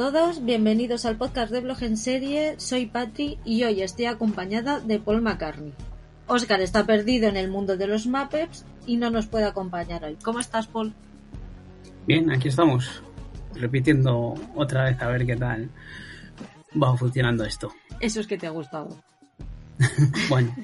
[0.00, 2.54] Todos, bienvenidos al podcast de Blog en Serie.
[2.56, 5.74] Soy Patri y hoy estoy acompañada de Paul McCartney.
[6.26, 10.16] Oscar está perdido en el mundo de los Muppets y no nos puede acompañar hoy.
[10.24, 10.94] ¿Cómo estás, Paul?
[12.06, 13.02] Bien, aquí estamos,
[13.54, 15.68] repitiendo otra vez a ver qué tal
[16.82, 17.70] va funcionando esto.
[18.00, 18.88] Eso es que te ha gustado.
[20.30, 20.56] bueno,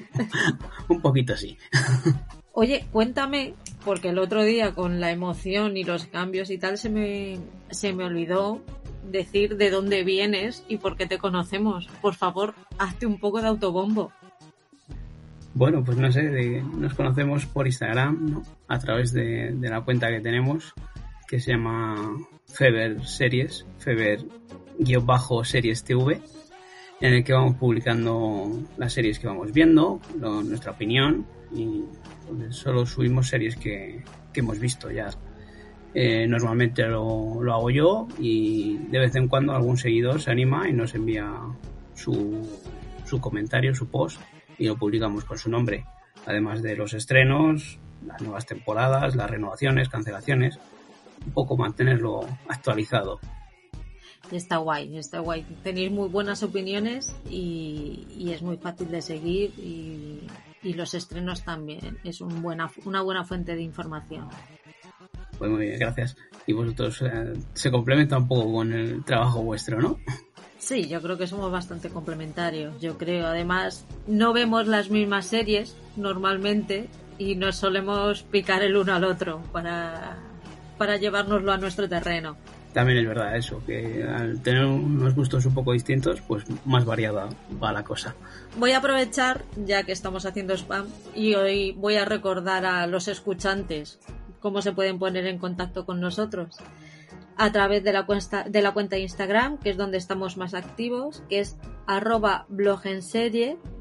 [0.87, 1.59] un poquito sí.
[2.53, 3.53] Oye, cuéntame,
[3.85, 7.37] porque el otro día con la emoción y los cambios y tal se me,
[7.69, 8.63] se me olvidó
[9.07, 11.87] decir de dónde vienes y por qué te conocemos.
[12.01, 14.11] Por favor, hazte un poco de autobombo.
[15.53, 18.43] Bueno, pues no sé, nos conocemos por Instagram, ¿no?
[18.67, 20.73] A través de, la cuenta que tenemos,
[21.27, 21.95] que se llama
[22.45, 26.21] Feber Series, Feber-Series TV,
[27.01, 31.85] en el que vamos publicando las series que vamos viendo, nuestra opinión, y
[32.27, 34.03] pues, solo subimos series que
[34.35, 35.09] hemos visto ya
[35.99, 40.69] eh, normalmente lo, lo, hago yo y de vez en cuando algún seguidor se anima
[40.69, 41.27] y nos envía
[41.95, 42.47] su,
[43.03, 44.21] su comentario, su post
[44.59, 45.85] y lo publicamos con su nombre.
[46.27, 50.59] Además de los estrenos, las nuevas temporadas, las renovaciones, cancelaciones,
[51.25, 53.19] un poco mantenerlo actualizado.
[54.31, 55.47] Está guay, está guay.
[55.63, 60.27] Tenéis muy buenas opiniones y, y es muy fácil de seguir y,
[60.61, 61.97] y, los estrenos también.
[62.03, 64.27] Es un buena, una buena fuente de información.
[65.37, 66.15] Pues muy bien, gracias.
[66.45, 69.99] Y vosotros eh, se complementa un poco con el trabajo vuestro, ¿no?
[70.59, 72.79] Sí, yo creo que somos bastante complementarios.
[72.81, 78.93] Yo creo, además, no vemos las mismas series normalmente y nos solemos picar el uno
[78.93, 80.17] al otro para,
[80.77, 82.37] para llevárnoslo a nuestro terreno.
[82.73, 87.29] También es verdad eso, que al tener unos gustos un poco distintos, pues más variada
[87.63, 88.13] va la cosa.
[88.57, 93.07] Voy a aprovechar, ya que estamos haciendo spam, y hoy voy a recordar a los
[93.07, 93.99] escuchantes
[94.47, 96.55] cómo se pueden poner en contacto con nosotros
[97.35, 101.21] a través de la cuenta de la cuenta Instagram, que es donde estamos más activos,
[101.27, 102.47] que es arroba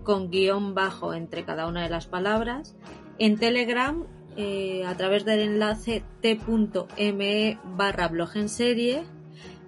[0.02, 2.74] con guion bajo entre cada una de las palabras.
[3.20, 4.04] En Telegram,
[4.36, 8.10] eh, a través del enlace t.me barra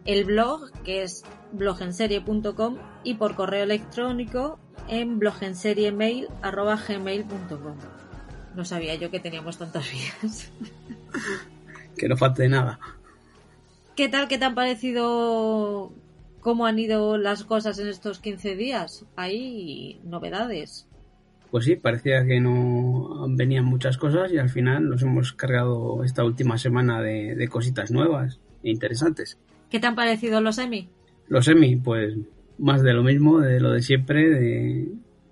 [0.05, 1.23] el blog, que es
[1.53, 7.98] blogenserie.com y por correo electrónico en blogenseriemail arroba gmail.com.
[8.59, 10.51] No sabía yo que teníamos tantas vías.
[11.97, 12.81] que no falte nada.
[13.95, 14.27] ¿Qué tal?
[14.27, 15.93] ¿Qué te han parecido
[16.41, 19.07] cómo han ido las cosas en estos 15 días?
[19.15, 20.89] ¿Hay novedades?
[21.53, 26.25] Pues sí, parecía que no venían muchas cosas y al final nos hemos cargado esta
[26.25, 29.39] última semana de, de cositas nuevas e interesantes.
[29.71, 30.89] ¿Qué te han parecido los Emmy?
[31.29, 32.17] Los Emmy, pues
[32.59, 34.89] más de lo mismo, de lo de siempre, de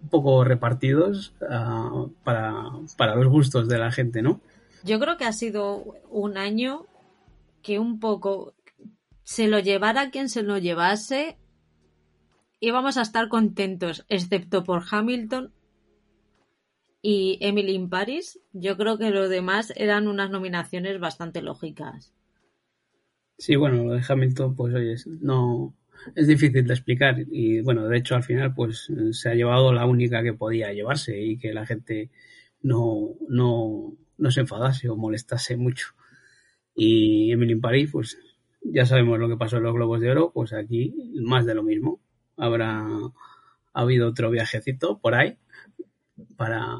[0.06, 2.64] un poco repartidos uh, para,
[2.96, 4.40] para los gustos de la gente, ¿no?
[4.84, 6.86] Yo creo que ha sido un año
[7.60, 8.54] que un poco
[9.24, 11.38] se lo llevara quien se lo llevase,
[12.60, 15.52] íbamos a estar contentos, excepto por Hamilton
[17.02, 18.38] y Emily in Paris.
[18.52, 22.14] Yo creo que lo demás eran unas nominaciones bastante lógicas.
[23.38, 25.74] Sí, bueno, lo de Hamilton, pues oye, no,
[26.14, 29.86] es difícil de explicar y bueno, de hecho al final pues se ha llevado la
[29.86, 32.10] única que podía llevarse y que la gente
[32.62, 35.88] no, no, no se enfadase o molestase mucho.
[36.74, 38.18] Y Emily in Paris, pues
[38.62, 41.62] ya sabemos lo que pasó en los Globos de Oro, pues aquí más de lo
[41.62, 42.00] mismo.
[42.36, 42.86] Habrá
[43.76, 45.36] ha habido otro viajecito por ahí
[46.36, 46.78] para,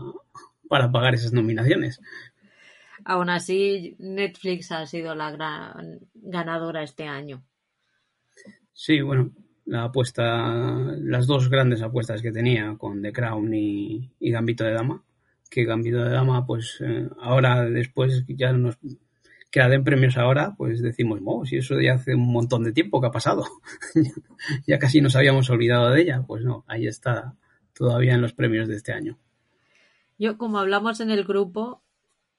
[0.67, 2.01] para pagar esas nominaciones.
[3.05, 7.45] Aún así, Netflix ha sido la gran ganadora este año.
[8.79, 9.31] Sí, bueno,
[9.65, 10.55] la apuesta,
[10.99, 15.03] las dos grandes apuestas que tenía con The Crown y, Gambito de Dama,
[15.51, 18.77] que Gambito de Dama, pues eh, ahora después ya nos
[19.51, 22.75] que la den premios ahora, pues decimos, oh, si eso ya hace un montón de
[22.75, 23.47] tiempo que ha pasado,
[24.67, 27.35] ya casi nos habíamos olvidado de ella, pues no, ahí está
[27.73, 29.19] todavía en los premios de este año.
[30.19, 31.83] Yo, como hablamos en el grupo,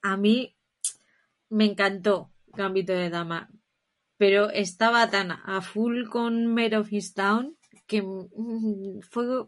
[0.03, 0.55] a mí
[1.49, 3.49] me encantó Gambito de Dama,
[4.17, 7.55] pero estaba tan a full con Mare of Town
[7.85, 9.45] que mm, fue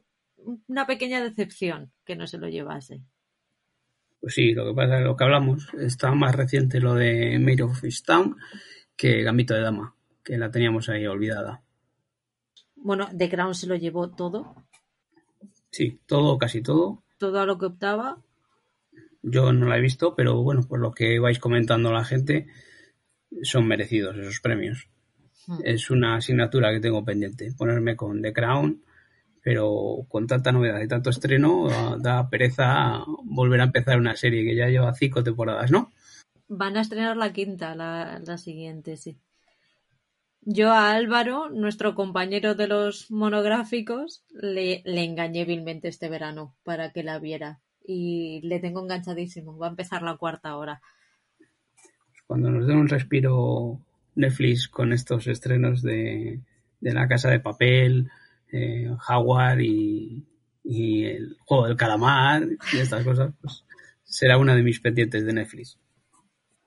[0.68, 3.02] una pequeña decepción que no se lo llevase.
[4.22, 7.64] Pues sí, lo que pasa es lo que hablamos, está más reciente lo de Mare
[7.64, 8.38] of Town
[8.96, 11.62] que Gambito de Dama, que la teníamos ahí olvidada.
[12.76, 14.56] Bueno, The Crown se lo llevó todo.
[15.72, 17.04] Sí, todo, casi todo.
[17.18, 18.22] Todo a lo que optaba.
[19.22, 22.48] Yo no la he visto, pero bueno, por lo que vais comentando la gente,
[23.44, 24.88] son merecidos esos premios.
[25.48, 25.60] Hmm.
[25.64, 28.84] Es una asignatura que tengo pendiente, ponerme con The Crown,
[29.42, 31.68] pero con tanta novedad y tanto estreno,
[32.00, 35.92] da, pereza volver a empezar una serie que ya lleva cinco temporadas, ¿no?
[36.48, 39.18] Van a estrenar la quinta, la, la siguiente, sí.
[40.42, 46.92] Yo a Álvaro, nuestro compañero de los monográficos, le, le engañé vilmente este verano para
[46.92, 49.58] que la viera y le tengo enganchadísimo.
[49.58, 50.82] Va a empezar la cuarta hora.
[52.30, 53.80] Cuando nos den un respiro
[54.14, 56.42] Netflix con estos estrenos de,
[56.80, 58.12] La Casa de Papel,
[58.52, 60.28] eh, Jaguar y,
[60.64, 63.66] el juego del calamar y estas cosas, pues
[64.04, 65.80] será una de mis pendientes de Netflix.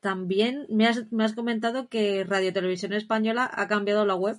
[0.01, 4.39] También me has, me has comentado que Radio Televisión Española ha cambiado la web.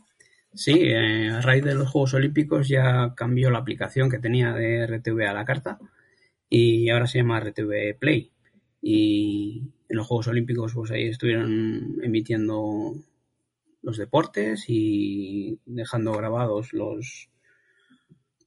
[0.53, 4.85] Sí, eh, a raíz de los Juegos Olímpicos ya cambió la aplicación que tenía de
[4.85, 5.79] RTV a la carta
[6.49, 8.29] y ahora se llama RTV Play.
[8.81, 12.95] Y en los Juegos Olímpicos pues ahí estuvieron emitiendo
[13.83, 17.29] los deportes y dejando grabados los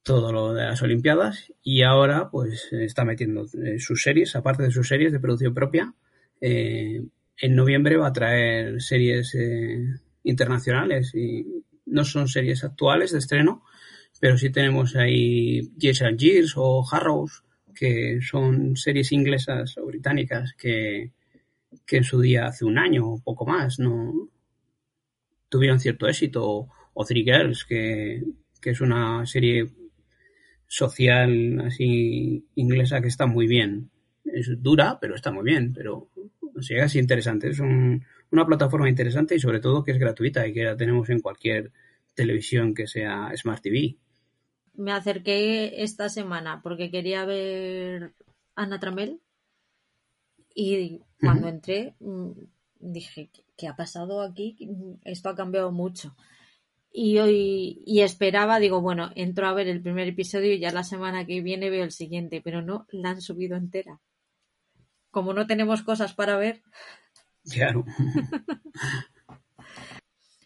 [0.03, 4.71] todo lo de las Olimpiadas y ahora pues está metiendo eh, sus series, aparte de
[4.71, 5.93] sus series de producción propia.
[6.41, 7.01] Eh,
[7.37, 9.85] en noviembre va a traer series eh,
[10.23, 13.63] internacionales y no son series actuales de estreno,
[14.19, 20.53] pero sí tenemos ahí Years and Years o Harrows que son series inglesas o británicas
[20.53, 21.11] que,
[21.91, 24.29] en su día, hace un año o poco más, no
[25.49, 28.23] tuvieron cierto éxito, o Three Girls, que,
[28.63, 29.69] es una serie
[30.67, 33.89] social así inglesa que está muy bien.
[34.25, 36.09] Es dura, pero está muy bien, pero
[36.41, 37.49] o es interesante.
[37.49, 41.21] Es una plataforma interesante y sobre todo que es gratuita y que la tenemos en
[41.21, 41.71] cualquier
[42.13, 43.95] televisión que sea Smart TV
[44.77, 48.13] me acerqué esta semana porque quería ver
[48.55, 49.19] Ana Tramel
[50.53, 52.31] y cuando entré mm,
[52.79, 54.57] dije, ¿qué ha pasado aquí?
[55.03, 56.15] Esto ha cambiado mucho.
[56.91, 60.83] Y hoy y esperaba, digo, bueno, entro a ver el primer episodio y ya la
[60.83, 63.99] semana que viene veo el siguiente, pero no la han subido entera.
[65.11, 66.63] Como no tenemos cosas para ver.
[67.49, 67.85] Claro.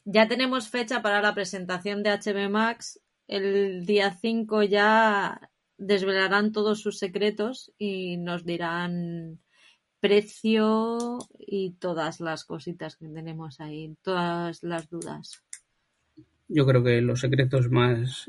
[0.05, 2.99] ya tenemos fecha para la presentación de HB Max
[3.31, 9.39] el día 5 ya desvelarán todos sus secretos y nos dirán
[10.01, 15.43] precio y todas las cositas que tenemos ahí, todas las dudas.
[16.47, 18.27] Yo creo que los secretos más,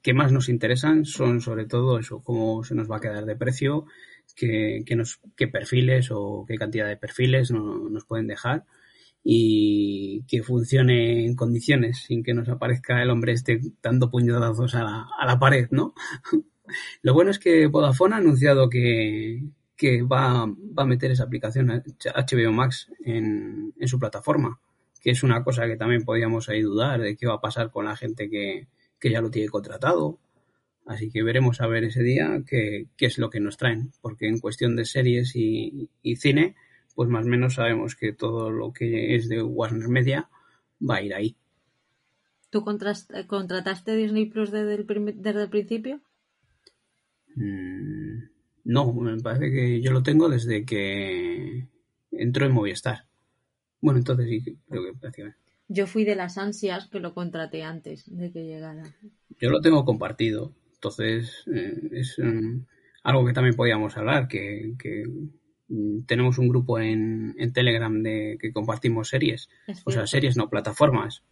[0.00, 3.36] que más nos interesan son sobre todo eso, cómo se nos va a quedar de
[3.36, 3.84] precio,
[4.34, 8.64] qué, nos, qué perfiles o qué cantidad de perfiles nos pueden dejar
[9.24, 14.84] y que funcione en condiciones sin que nos aparezca el hombre este dando puñetazos a
[14.84, 15.94] la, a la pared, ¿no?
[17.02, 19.42] Lo bueno es que Vodafone ha anunciado que,
[19.76, 24.60] que va, va, a meter esa aplicación HBO Max en, en, su plataforma,
[25.00, 27.86] que es una cosa que también podíamos ahí dudar de qué va a pasar con
[27.86, 30.18] la gente que, que ya lo tiene contratado.
[30.86, 34.26] Así que veremos a ver ese día qué, qué es lo que nos traen, porque
[34.26, 36.56] en cuestión de series y, y cine,
[36.94, 40.28] pues más o menos sabemos que todo lo que es de Warner Media
[40.80, 41.36] va a ir ahí.
[42.50, 44.86] ¿Tú contrataste Disney Plus desde el,
[45.22, 46.02] desde el principio?
[47.34, 48.11] Mm,
[48.64, 51.66] no, me parece que yo lo tengo desde que
[52.10, 53.06] entró en Movistar.
[53.80, 55.38] Bueno, entonces sí, creo que prácticamente.
[55.68, 58.84] Yo fui de las ansias que lo contraté antes de que llegara.
[59.40, 62.60] Yo lo tengo compartido, entonces eh, es mm,
[63.04, 65.04] algo que también podíamos hablar, que, que
[65.72, 69.48] Mm, tenemos un grupo en, Telegram de que compartimos series,
[69.84, 71.22] o sea, series no, plataformas.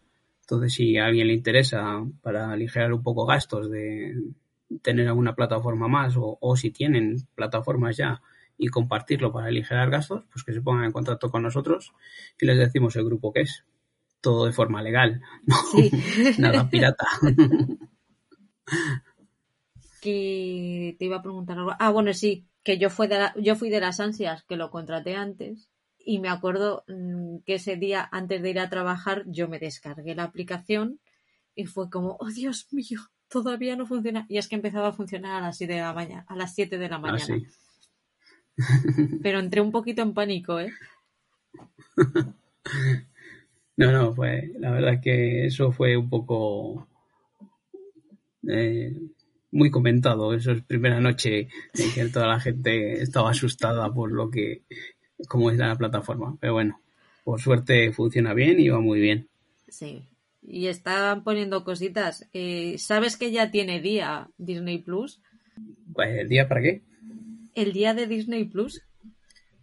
[0.42, 4.14] Entonces, si a alguien le interesa para aligerar un poco gastos de
[4.82, 8.22] tener alguna plataforma más o, si tienen plataformas ya
[8.56, 11.92] y compartirlo para aligerar gastos, pues que se pongan en contacto con nosotros
[12.40, 13.64] y les decimos el grupo que es.
[14.20, 15.22] Todo de forma legal,
[16.38, 17.06] nada pirata.
[20.00, 21.72] que te iba a preguntar algo.
[21.78, 25.14] Ah, bueno, sí, que yo, fui de yo fui de las ansias que lo contraté
[25.16, 29.58] antes y me acuerdo mm, que ese día, antes de ir a trabajar, yo me
[29.58, 31.00] descargué la aplicación
[31.54, 33.00] y fue como, oh Dios mío,
[33.30, 34.26] todavía no funciona.
[34.28, 36.78] Y es que empezaba a funcionar a las 7 de la mañana, a las 7
[36.78, 37.24] de la Ah, mañana.
[37.24, 37.46] sí.
[39.22, 40.72] Pero entré un poquito en pánico, ¿eh?
[43.76, 46.86] No, no, fue, la verdad que eso fue un poco
[48.46, 48.94] eh,
[49.52, 50.34] muy comentado.
[50.34, 54.64] Eso es primera noche en que toda la gente estaba asustada por lo que,
[55.28, 56.36] cómo es la plataforma.
[56.40, 56.78] Pero bueno,
[57.24, 59.28] por suerte funciona bien y va muy bien.
[59.68, 60.04] Sí.
[60.42, 62.28] Y están poniendo cositas.
[62.32, 65.20] Eh, ¿Sabes que ya tiene día Disney Plus?
[65.92, 66.82] Pues, ¿El día para qué?
[67.54, 68.82] El día de Disney Plus,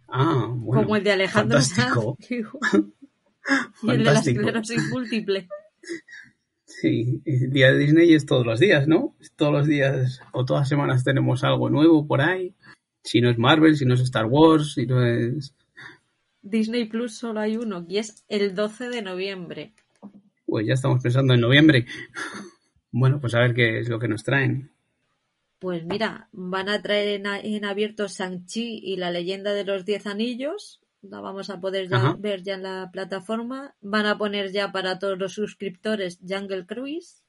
[0.08, 0.82] Ah, bueno.
[0.82, 2.16] como el de Alejandro fantástico.
[2.20, 2.84] Sanz
[3.82, 5.48] y el de la esclerosis múltiple.
[6.64, 9.16] Sí, el día de Disney es todos los días, ¿no?
[9.36, 12.54] Todos los días o todas las semanas tenemos algo nuevo por ahí.
[13.02, 15.54] Si no es Marvel, si no es Star Wars, si no es...
[16.42, 19.72] Disney Plus solo hay uno y es el 12 de noviembre.
[20.48, 21.84] Pues ya estamos pensando en noviembre.
[22.90, 24.72] Bueno, pues a ver qué es lo que nos traen.
[25.58, 29.84] Pues mira, van a traer en, a- en abierto Shang-Chi y la leyenda de los
[29.84, 30.80] Diez Anillos.
[31.02, 33.74] La vamos a poder ya ver ya en la plataforma.
[33.82, 37.22] Van a poner ya para todos los suscriptores Jungle Cruise.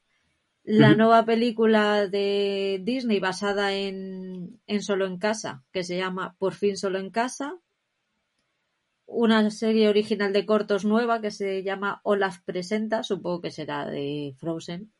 [0.64, 6.54] La nueva película de Disney basada en, en Solo en Casa, que se llama Por
[6.54, 7.54] fin Solo en Casa.
[9.12, 14.34] Una serie original de cortos nueva que se llama Olaf Presenta, supongo que será de
[14.38, 14.92] Frozen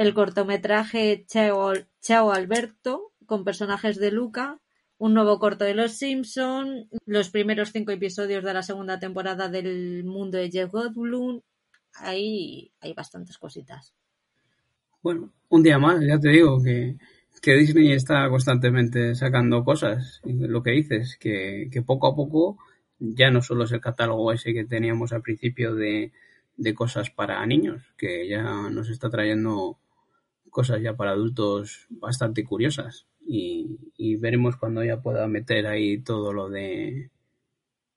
[0.00, 4.58] el cortometraje Chao, Alberto, con personajes de Luca,
[4.96, 10.04] un nuevo corto de Los Simpson, los primeros cinco episodios de la segunda temporada del
[10.04, 11.42] mundo de Jeff Goldblum.
[11.96, 13.92] Ahí hay bastantes cositas.
[15.02, 16.96] Bueno, un día más, ya te digo que,
[17.42, 20.22] que Disney está constantemente sacando cosas.
[20.24, 22.56] Lo que dices, que, que poco a poco
[23.00, 26.12] ya no solo es el catálogo ese que teníamos al principio de,
[26.56, 29.78] de cosas para niños, que ya nos está trayendo
[30.50, 33.06] cosas ya para adultos bastante curiosas.
[33.26, 37.10] Y, y veremos cuando ya pueda meter ahí todo lo de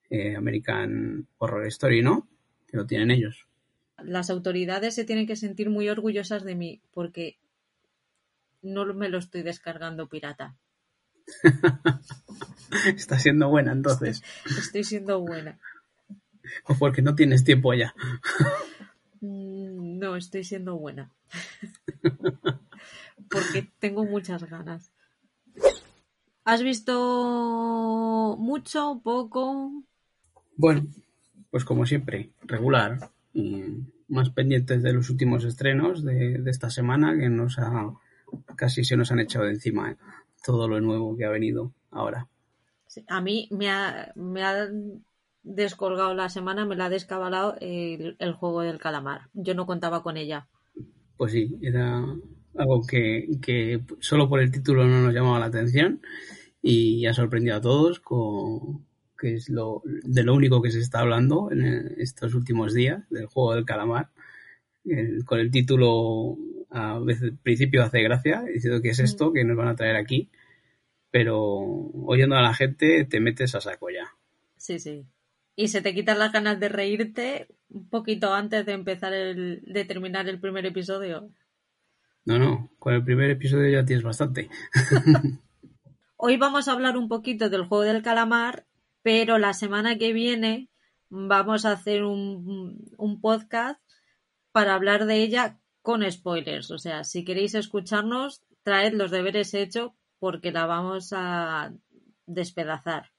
[0.10, 2.28] eh, American Horror Story, ¿no?
[2.68, 3.48] Que lo tienen ellos.
[3.98, 7.40] Las autoridades se tienen que sentir muy orgullosas de mí porque
[8.62, 10.56] no me lo estoy descargando pirata.
[12.96, 14.24] Está siendo buena entonces.
[14.46, 15.60] Estoy siendo buena.
[16.66, 17.94] O porque no tienes tiempo ya.
[19.22, 21.12] Mm, No, estoy siendo buena.
[23.30, 24.92] Porque tengo muchas ganas.
[26.46, 29.84] ¿Has visto mucho, poco?
[30.58, 30.86] Bueno,
[31.50, 33.10] pues como siempre, regular.
[33.34, 33.64] Y
[34.10, 37.94] más pendientes de los últimos estrenos de, de esta semana que nos ha
[38.56, 39.98] casi se nos han echado de encima ¿eh?
[40.44, 42.28] todo lo nuevo que ha venido ahora.
[43.08, 44.68] A mí me ha, me ha
[45.44, 49.30] descolgado la semana, me la ha descabalado el, el juego del calamar.
[49.34, 50.48] Yo no contaba con ella.
[51.18, 52.04] Pues sí, era
[52.56, 56.02] algo que, que solo por el título no nos llamaba la atención
[56.62, 58.86] y ha sorprendido a todos con
[59.18, 61.64] que es lo de lo único que se está hablando en
[61.98, 64.10] estos últimos días del juego del calamar
[64.86, 66.38] el- con el título
[66.70, 69.96] a veces al principio hace gracia diciendo que es esto que nos van a traer
[69.96, 70.30] aquí
[71.14, 71.38] pero
[72.08, 74.16] oyendo a la gente te metes a saco ya
[74.58, 75.06] Sí, sí.
[75.56, 79.86] Y se te quitan las ganas de reírte un poquito antes de empezar el, de
[79.86, 81.30] terminar el primer episodio.
[82.26, 84.50] no no con el primer episodio ya tienes bastante
[86.18, 88.66] Hoy vamos a hablar un poquito del juego del calamar,
[89.04, 90.70] pero la semana que viene
[91.10, 93.80] vamos a hacer un, un podcast
[94.52, 96.72] para hablar de ella con spoilers.
[96.72, 99.92] O sea, si queréis escucharnos, traed los deberes hechos
[100.24, 101.74] porque la vamos a
[102.28, 103.12] despedazar.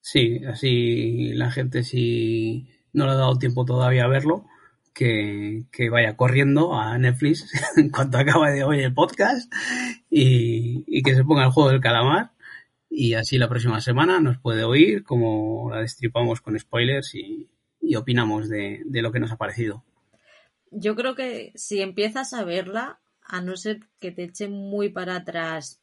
[0.00, 4.44] Sí, así la gente si no le ha dado tiempo todavía a verlo,
[4.92, 9.52] que, que vaya corriendo a Netflix en cuanto acabe de hoy el podcast
[10.10, 12.32] y, y que se ponga el juego del calamar
[12.88, 17.48] y así la próxima semana nos puede oír como la destripamos con spoilers y,
[17.80, 19.84] y opinamos de, de lo que nos ha parecido.
[20.72, 25.14] Yo creo que si empiezas a verla, a no ser que te eche muy para
[25.14, 25.79] atrás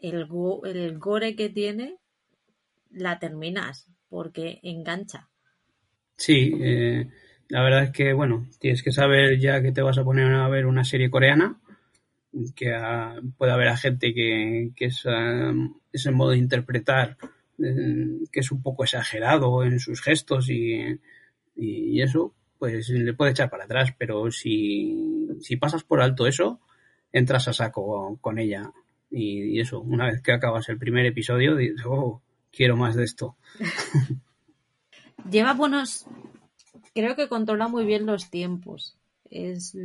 [0.00, 1.98] el, go- el gore que tiene,
[2.90, 5.30] la terminas porque engancha.
[6.16, 7.08] Sí, eh,
[7.48, 10.48] la verdad es que, bueno, tienes que saber ya que te vas a poner a
[10.48, 11.60] ver una serie coreana,
[12.56, 15.52] que ah, puede haber a gente que, que es, ah,
[15.92, 17.16] ese modo de interpretar
[17.58, 20.98] eh, que es un poco exagerado en sus gestos y,
[21.56, 26.60] y eso, pues le puede echar para atrás, pero si, si pasas por alto eso,
[27.12, 28.72] entras a saco con ella.
[29.10, 33.04] Y, y eso, una vez que acabas el primer episodio, dices, oh, quiero más de
[33.04, 33.36] esto.
[35.30, 36.06] Lleva buenos.
[36.94, 38.96] Creo que controla muy bien los tiempos.
[39.30, 39.76] Es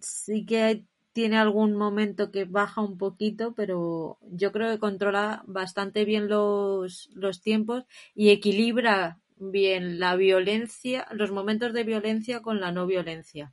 [0.00, 6.04] sí que tiene algún momento que baja un poquito, pero yo creo que controla bastante
[6.04, 12.72] bien los, los tiempos y equilibra bien la violencia, los momentos de violencia con la
[12.72, 13.52] no violencia.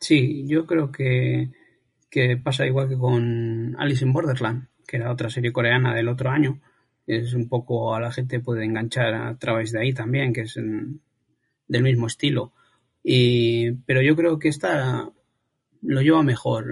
[0.00, 1.50] Sí, yo creo que,
[2.10, 6.30] que pasa igual que con Alice in Borderland, que era otra serie coreana del otro
[6.30, 6.60] año.
[7.06, 10.54] Es un poco a la gente puede enganchar a través de ahí también, que es
[10.54, 12.52] del mismo estilo.
[13.02, 15.10] Y, pero yo creo que esta
[15.82, 16.66] lo lleva mejor.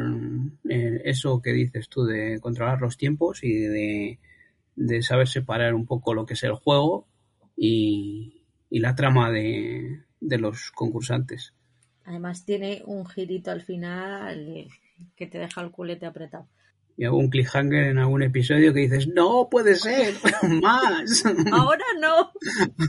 [0.68, 4.18] Eh, eso que dices tú de controlar los tiempos y de,
[5.02, 7.06] saber separar un poco lo que es el juego
[7.56, 8.34] y,
[8.70, 11.54] la trama de, de los concursantes.
[12.04, 14.68] Además tiene un girito al final
[15.16, 16.48] que te deja el culete apretado.
[16.96, 20.14] Y algún cliffhanger en algún episodio que dices, no puede ser,
[20.62, 21.24] más.
[21.52, 22.32] Ahora no.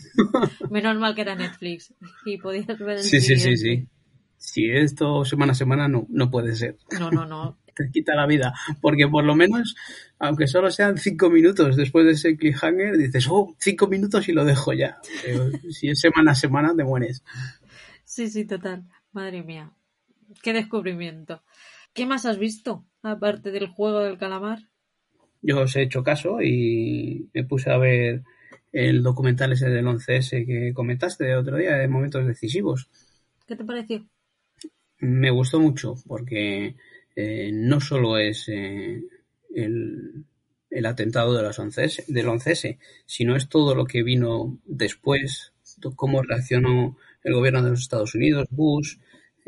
[0.71, 1.93] Menos mal que era Netflix
[2.25, 3.87] y podías ver el Sí, sí, sí, sí.
[4.37, 6.77] Si esto semana a semana no, no puede ser.
[6.99, 7.59] No, no, no.
[7.75, 8.53] te quita la vida.
[8.81, 9.75] Porque por lo menos,
[10.17, 14.43] aunque solo sean cinco minutos después de ese cliffhanger, dices, oh, cinco minutos y lo
[14.43, 14.99] dejo ya.
[15.69, 17.23] si es semana a semana, te mueres.
[18.03, 18.83] Sí, sí, total.
[19.11, 19.71] Madre mía.
[20.41, 21.41] Qué descubrimiento.
[21.93, 24.59] ¿Qué más has visto, aparte del juego del calamar?
[25.41, 28.23] Yo os he hecho caso y me puse a ver
[28.71, 32.87] el documental ese del 11S que comentaste el otro día de momentos decisivos.
[33.47, 34.05] ¿Qué te pareció?
[34.99, 36.75] Me gustó mucho porque
[37.15, 39.01] eh, no solo es eh,
[39.55, 40.25] el,
[40.69, 45.53] el, atentado de las 11S, del 11S, sino es todo lo que vino después,
[45.95, 48.97] cómo reaccionó el gobierno de los Estados Unidos, Bush,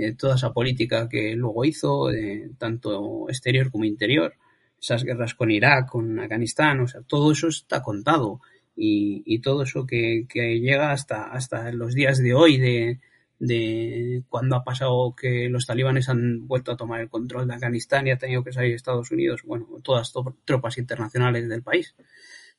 [0.02, 2.10] eh, toda esa política que luego hizo,
[2.58, 4.34] tanto exterior como interior,
[4.82, 8.42] esas guerras con Irak, con Afganistán, o sea, todo eso está contado
[8.76, 13.00] y, todo eso que, llega hasta, hasta los días de hoy de,
[13.38, 18.08] de cuando ha pasado que los talibanes han vuelto a tomar el control de Afganistán
[18.08, 20.14] y ha tenido que salir Estados Unidos, bueno, todas
[20.46, 21.96] tropas internacionales del país.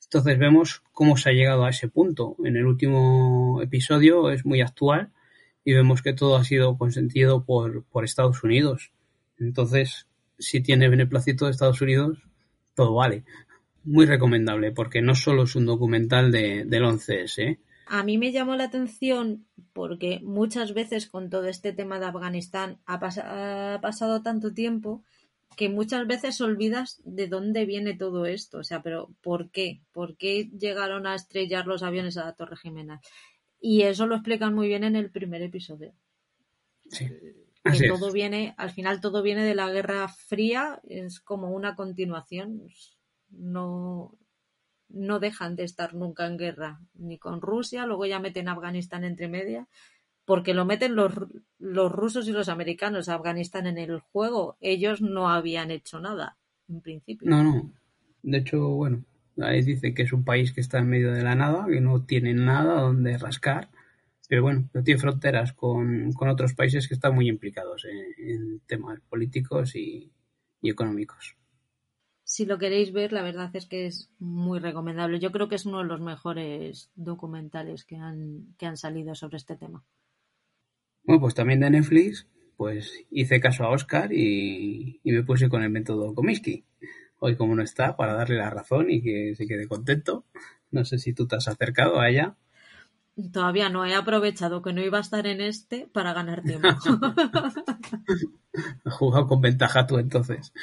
[0.05, 2.37] Entonces vemos cómo se ha llegado a ese punto.
[2.45, 5.11] En el último episodio es muy actual
[5.65, 8.93] y vemos que todo ha sido consentido por, por Estados Unidos.
[9.39, 10.07] Entonces,
[10.39, 12.19] si tiene beneplácito de Estados Unidos,
[12.75, 13.25] todo vale.
[13.85, 17.39] Muy recomendable, porque no solo es un documental de, del 11S.
[17.39, 17.59] ¿eh?
[17.87, 22.79] A mí me llamó la atención porque muchas veces con todo este tema de Afganistán
[22.87, 25.03] ha, ha pasado tanto tiempo
[25.57, 28.59] que muchas veces olvidas de dónde viene todo esto.
[28.59, 29.83] O sea, pero ¿por qué?
[29.93, 33.01] ¿Por qué llegaron a estrellar los aviones a la Torre Jimena?
[33.63, 35.95] Y eso lo explican muy bien en el primer episodio.
[36.91, 37.07] Sí.
[37.63, 38.13] Que todo es.
[38.13, 42.69] viene, al final todo viene de la Guerra Fría, es como una continuación.
[43.31, 44.19] No,
[44.89, 49.29] no dejan de estar nunca en guerra, ni con Rusia, luego ya meten Afganistán entre
[49.29, 49.69] media,
[50.25, 51.13] porque lo meten los,
[51.61, 54.57] los rusos y los americanos, Afganistán en el juego.
[54.61, 56.37] Ellos no habían hecho nada,
[56.69, 57.31] en principio.
[57.31, 57.71] No, no.
[58.25, 59.05] De hecho, bueno,
[59.41, 62.05] ahí dice que es un país que está en medio de la nada, que no
[62.05, 63.71] tiene nada donde rascar,
[64.29, 68.61] pero bueno, no tiene fronteras con, con otros países que están muy implicados en, en
[68.61, 70.13] temas políticos y,
[70.61, 71.37] y económicos
[72.33, 75.21] si lo queréis ver, la verdad es que es muy recomendable.
[75.21, 79.37] Yo creo que es uno de los mejores documentales que han, que han salido sobre
[79.37, 79.85] este tema.
[81.05, 85.63] Bueno, pues también de Netflix, pues hice caso a Oscar y, y me puse con
[85.63, 86.65] el método Comiskey.
[87.25, 90.25] Hoy como no está, para darle la razón y que se quede contento.
[90.73, 92.35] No sé si tú te has acercado a ella.
[93.33, 96.67] Todavía no he aprovechado que no iba a estar en este para ganar tiempo.
[98.85, 100.53] Has jugado con ventaja tú entonces.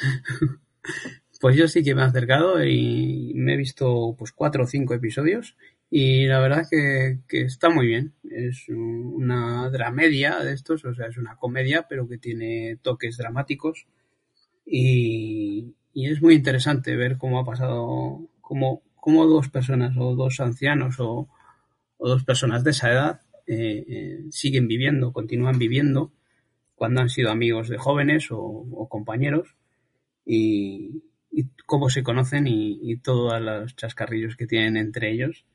[1.42, 4.94] Pues yo sí que me he acercado y me he visto pues cuatro o cinco
[4.94, 5.56] episodios
[5.90, 8.14] y la verdad que, que está muy bien.
[8.30, 13.88] Es una dramedia de estos, o sea, es una comedia pero que tiene toques dramáticos
[14.66, 20.40] y, y es muy interesante ver cómo ha pasado, cómo, cómo dos personas o dos
[20.40, 21.28] ancianos o,
[22.00, 26.14] dos personas de esa edad eh, eh, siguen viviendo, continúan viviendo
[26.76, 29.56] cuando han sido amigos de jóvenes o, compañeros
[30.26, 35.46] y, y cómo se conocen y, todos los chascarrillos que tienen entre ellos.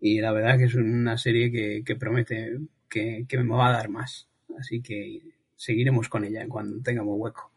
[0.00, 3.72] Y la verdad que es una serie que, que promete que, que, me va a
[3.72, 4.28] dar más.
[4.58, 5.20] Así que
[5.56, 7.49] seguiremos con ella cuando tengamos hueco.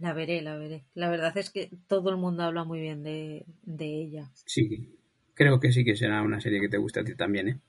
[0.00, 0.84] La veré, la veré.
[0.94, 4.30] La verdad es que todo el mundo habla muy bien de, de ella.
[4.46, 4.98] Sí,
[5.34, 7.60] creo que sí que será una serie que te guste a ti también, ¿eh?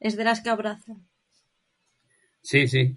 [0.00, 1.06] Es de las que abrazan.
[2.42, 2.96] Sí, sí.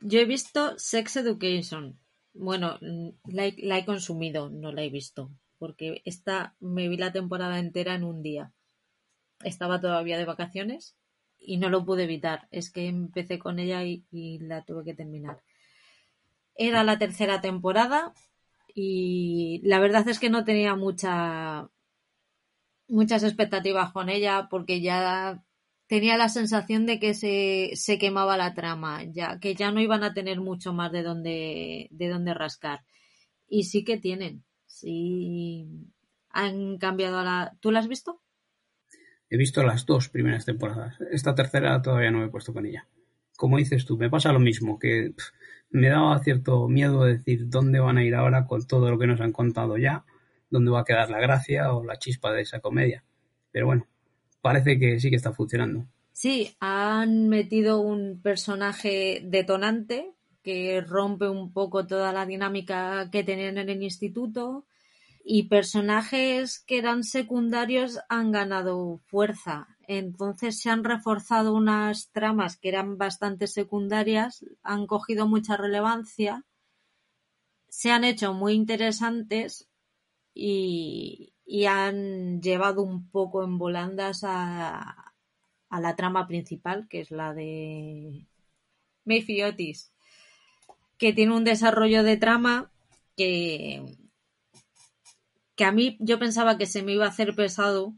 [0.00, 1.98] Yo he visto Sex Education
[2.34, 2.78] bueno,
[3.26, 7.60] la he, la he, consumido, no la he visto, porque esta me vi la temporada
[7.60, 8.52] entera en un día.
[9.44, 10.96] Estaba todavía de vacaciones
[11.38, 12.48] y no lo pude evitar.
[12.50, 15.42] Es que empecé con ella y, y la tuve que terminar.
[16.56, 18.12] Era la tercera temporada
[18.74, 21.68] y la verdad es que no tenía mucha
[22.88, 25.42] muchas expectativas con ella porque ya
[25.86, 30.02] tenía la sensación de que se, se quemaba la trama, ya que ya no iban
[30.02, 32.84] a tener mucho más de donde de rascar.
[33.48, 34.44] Y sí que tienen.
[34.66, 35.68] Sí
[36.30, 38.20] han cambiado la ¿Tú la has visto?
[39.30, 40.96] He visto las dos primeras temporadas.
[41.10, 42.86] Esta tercera todavía no me he puesto con ella.
[43.36, 45.14] Como dices tú, me pasa lo mismo, que
[45.74, 49.20] me daba cierto miedo decir dónde van a ir ahora con todo lo que nos
[49.20, 50.04] han contado ya,
[50.48, 53.02] dónde va a quedar la gracia o la chispa de esa comedia.
[53.50, 53.88] Pero bueno,
[54.40, 55.84] parece que sí que está funcionando.
[56.12, 60.12] Sí, han metido un personaje detonante
[60.44, 64.66] que rompe un poco toda la dinámica que tenían en el instituto
[65.24, 69.73] y personajes que eran secundarios han ganado fuerza.
[69.88, 76.44] Entonces se han reforzado unas tramas que eran bastante secundarias, han cogido mucha relevancia,
[77.68, 79.68] se han hecho muy interesantes
[80.34, 81.30] y,
[81.68, 85.12] han llevado un poco en volandas a,
[85.70, 88.26] la trama principal, que es la de
[89.04, 89.92] Mayfield Otis,
[90.98, 92.70] que tiene un desarrollo de trama
[93.16, 93.84] que
[95.56, 97.94] que a mí yo pensaba que se me iba a hacer pesado,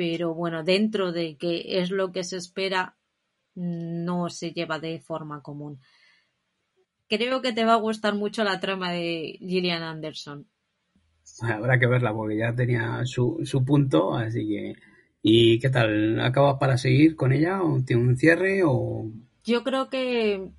[0.00, 2.96] pero bueno, dentro de que es lo que se espera,
[3.54, 5.78] no se lleva de forma común.
[7.06, 10.46] Creo que te va a gustar mucho la trama de Gillian Anderson.
[11.42, 14.72] Habrá que verla porque ya tenía su, su punto, así que...
[15.20, 16.18] ¿Y qué tal?
[16.18, 17.62] ¿Acaba para seguir con ella?
[17.62, 18.62] ¿O tiene un cierre?
[18.64, 19.04] O...
[19.44, 20.50] Yo creo que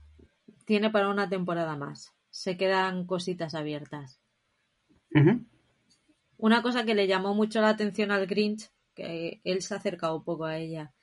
[0.65, 2.13] tiene para una temporada más.
[2.29, 4.21] Se quedan cositas abiertas.
[6.37, 8.69] Una cosa que le llamó mucho la atención al Grinch,
[9.01, 10.93] que él se ha acercado un poco a ella.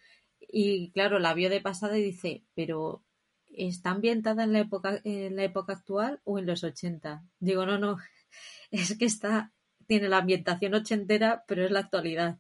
[0.41, 3.05] Y claro, la vio de pasada y dice, pero
[3.53, 7.25] ¿está ambientada en la época, en la época actual o en los 80?
[7.41, 7.99] Digo, no, no,
[8.71, 9.53] es que está,
[9.87, 12.39] tiene la ambientación ochentera, pero es la actualidad.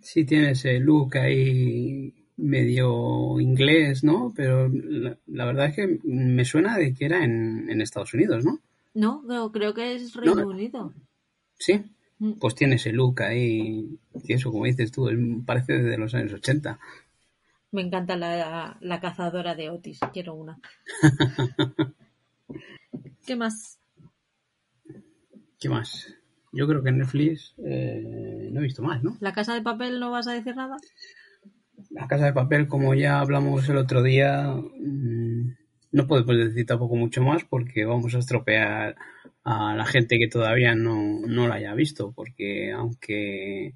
[0.00, 4.32] Sí, tiene ese look ahí medio inglés, ¿no?
[4.36, 8.44] Pero la, la verdad es que me suena de que era en, en Estados Unidos,
[8.44, 8.60] ¿no?
[8.92, 10.48] No, no, creo que es Reino No.
[10.48, 10.92] Unido.
[11.58, 11.82] Sí.
[12.40, 15.08] Pues tiene ese look ahí, que eso, como dices tú,
[15.44, 16.78] parece de los años 80.
[17.72, 20.58] Me encanta la, la cazadora de Otis, quiero una.
[23.26, 23.78] ¿Qué más?
[25.58, 26.14] ¿Qué más?
[26.52, 29.16] Yo creo que en Netflix eh, no he visto más, ¿no?
[29.20, 30.76] ¿La casa de papel no vas a decir nada?
[31.90, 35.56] La Casa de Papel, como ya hablamos el otro día, mm,
[35.92, 38.96] no podemos decir tampoco mucho más porque vamos a estropear
[39.48, 43.74] a la gente que todavía no, no la haya visto, porque aunque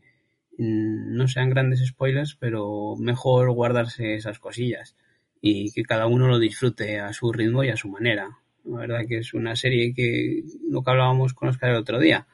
[0.58, 4.96] no sean grandes spoilers, pero mejor guardarse esas cosillas
[5.40, 8.40] y que cada uno lo disfrute a su ritmo y a su manera.
[8.64, 12.26] La verdad que es una serie que, lo que hablábamos con Oscar el otro día,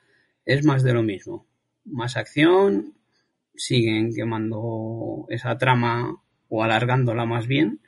[0.46, 1.46] es más de lo mismo.
[1.84, 2.94] Más acción,
[3.54, 7.80] siguen quemando esa trama o alargándola más bien.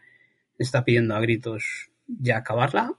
[0.59, 2.93] Está pidiendo a gritos ya acabarla.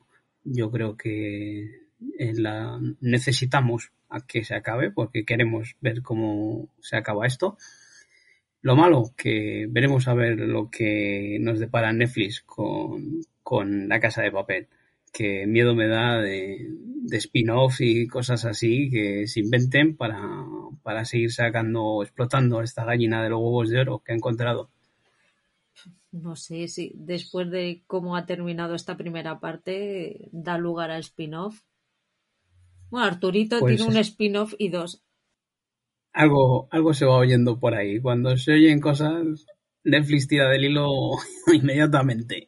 [0.44, 7.28] Yo creo que la necesitamos a que se acabe porque queremos ver cómo se acaba
[7.28, 7.58] esto.
[8.62, 14.22] Lo malo, que veremos a ver lo que nos depara Netflix con, con La Casa
[14.22, 14.68] de Papel.
[15.14, 20.20] Que miedo me da de, de spin-off y cosas así que se inventen para,
[20.84, 24.70] para seguir sacando, explotando esta gallina de los huevos de oro que ha encontrado.
[26.12, 31.62] No sé si después de cómo ha terminado esta primera parte da lugar a spin-off.
[32.90, 35.04] Bueno, Arturito Pues tiene un spin-off y dos.
[36.12, 38.02] Algo, algo se va oyendo por ahí.
[38.02, 39.46] Cuando se oyen cosas,
[39.84, 40.90] Netflix tira del hilo
[41.54, 42.48] inmediatamente.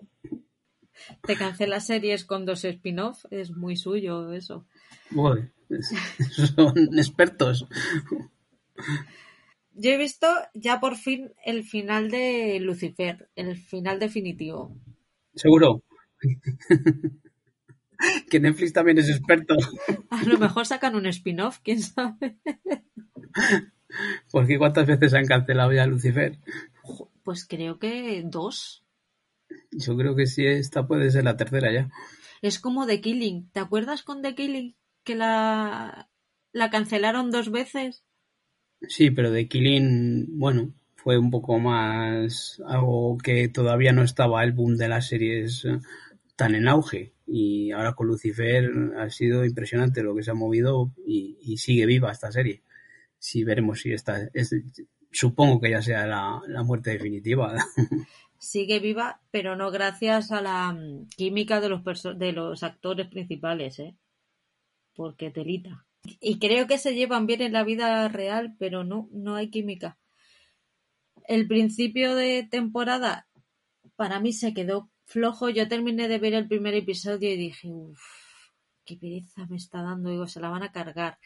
[1.23, 4.65] Te cancela series con dos spin-off, es muy suyo eso.
[5.13, 5.51] Joder,
[6.55, 7.67] son expertos.
[9.73, 14.75] Yo he visto ya por fin el final de Lucifer, el final definitivo.
[15.35, 15.83] Seguro.
[18.29, 19.55] que Netflix también es experto.
[20.09, 22.37] A lo mejor sacan un spin-off, quién sabe.
[24.31, 26.39] Porque cuántas veces han cancelado ya Lucifer.
[27.23, 28.83] Pues creo que dos.
[29.71, 31.89] Yo creo que sí, esta puede ser la tercera ya.
[32.41, 33.49] Es como The Killing.
[33.51, 34.75] ¿Te acuerdas con The Killing?
[35.03, 36.09] Que la,
[36.51, 38.03] la cancelaron dos veces.
[38.87, 44.53] Sí, pero de Killing, bueno, fue un poco más algo que todavía no estaba el
[44.53, 45.79] boom de las series eh,
[46.35, 47.13] tan en auge.
[47.33, 52.11] Y ahora con Lucifer ha sido impresionante lo que se ha movido y, sigue viva
[52.11, 52.61] esta serie.
[53.17, 54.53] Sí, veremos si esta es
[55.11, 57.55] supongo que ya sea la, la muerte definitiva.
[58.37, 61.83] Sigue viva, pero no gracias a la mm, química de los,
[62.17, 63.95] de los actores principales, ¿eh?
[64.95, 65.85] Porque telita.
[66.19, 69.99] Y creo que se llevan bien en la vida real, pero no, no hay química.
[71.27, 73.27] El principio de temporada
[73.95, 75.49] para mí se quedó flojo.
[75.49, 78.01] Yo terminé de ver el primer episodio y dije, uff,
[78.85, 81.17] qué pereza me está dando, digo, se la van a cargar.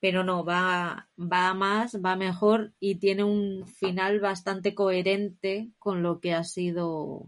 [0.00, 6.20] Pero no, va, va más, va mejor y tiene un final bastante coherente con lo
[6.20, 7.26] que ha sido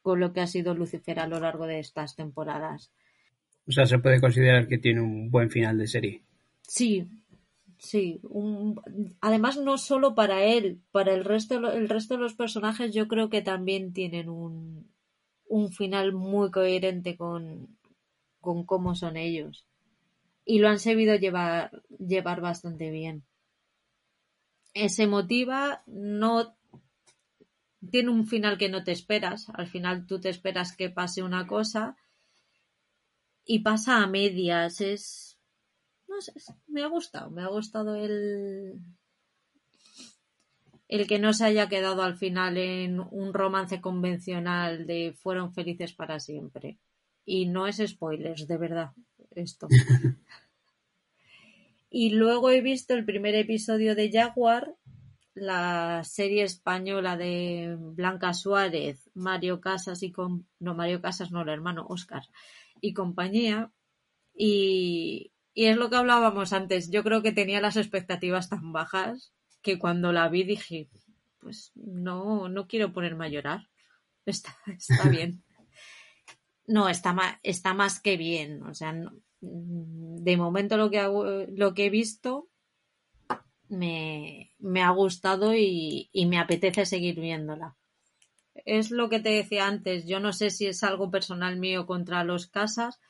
[0.00, 2.90] con lo que ha sido Lucifer a lo largo de estas temporadas.
[3.68, 6.22] O sea, se puede considerar que tiene un buen final de serie.
[6.62, 7.06] Sí,
[7.78, 8.20] sí.
[9.20, 13.30] además, no solo para él, para el resto, el resto de los personajes, yo creo
[13.30, 14.88] que también tienen un,
[15.52, 17.76] un final muy coherente con,
[18.40, 19.66] con cómo son ellos.
[20.46, 23.22] Y lo han sabido llevar, llevar bastante bien.
[24.88, 26.56] Se motiva, no
[27.90, 29.50] tiene un final que no te esperas.
[29.50, 31.98] Al final tú te esperas que pase una cosa
[33.44, 34.80] y pasa a medias.
[34.80, 35.38] Es.
[36.08, 36.32] No sé,
[36.66, 37.30] me ha gustado.
[37.30, 38.80] Me ha gustado el.
[40.92, 45.94] El que no se haya quedado al final en un romance convencional de fueron felices
[45.94, 46.76] para siempre.
[47.24, 48.90] Y no es spoilers, de verdad,
[49.34, 49.68] esto.
[51.88, 54.74] y luego he visto el primer episodio de Jaguar,
[55.32, 60.46] la serie española de Blanca Suárez, Mario Casas y con.
[60.58, 62.24] No, Mario Casas no, el hermano Oscar
[62.82, 63.72] y compañía.
[64.34, 66.90] Y, y es lo que hablábamos antes.
[66.90, 70.88] Yo creo que tenía las expectativas tan bajas que cuando la vi dije,
[71.38, 73.68] pues no, no quiero ponerme a llorar.
[74.26, 75.42] Está, está bien.
[76.64, 78.62] No, está, más, está más que bien.
[78.62, 78.94] O sea,
[79.40, 82.48] de momento lo que, hago, lo que he visto
[83.68, 87.76] me, me ha gustado y, y, me apetece seguir viéndola
[88.64, 90.06] es lo que te decía antes.
[90.06, 93.00] Yo no sé si es algo personal mío contra los Casas,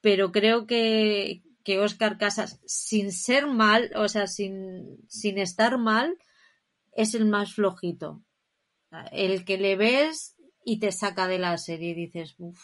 [0.00, 6.16] pero creo que, que Oscar Casas, sin ser mal, o sea, sin, sin estar mal,
[6.92, 8.22] es el más flojito.
[9.10, 12.62] El que le ves y te saca de la serie y dices, uff.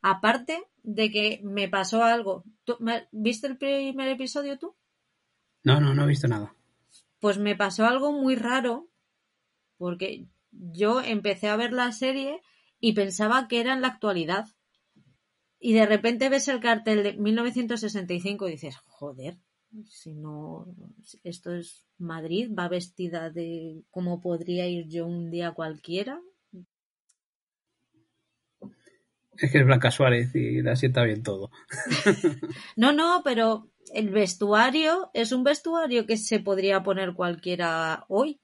[0.00, 2.42] Aparte de que me pasó algo.
[3.12, 4.74] ¿Viste el primer episodio tú?
[5.62, 6.56] No, no, no he visto nada.
[7.20, 8.88] Pues me pasó algo muy raro,
[9.78, 12.42] porque yo empecé a ver la serie
[12.80, 14.48] y pensaba que era en la actualidad.
[15.64, 19.38] Y de repente ves el cartel de 1965 y dices, joder,
[19.88, 20.66] si no,
[21.22, 26.20] esto es Madrid, va vestida de como podría ir yo un día cualquiera.
[29.36, 31.52] Es que es Blanca Suárez y la sienta bien todo.
[32.76, 38.40] no, no, pero el vestuario es un vestuario que se podría poner cualquiera hoy.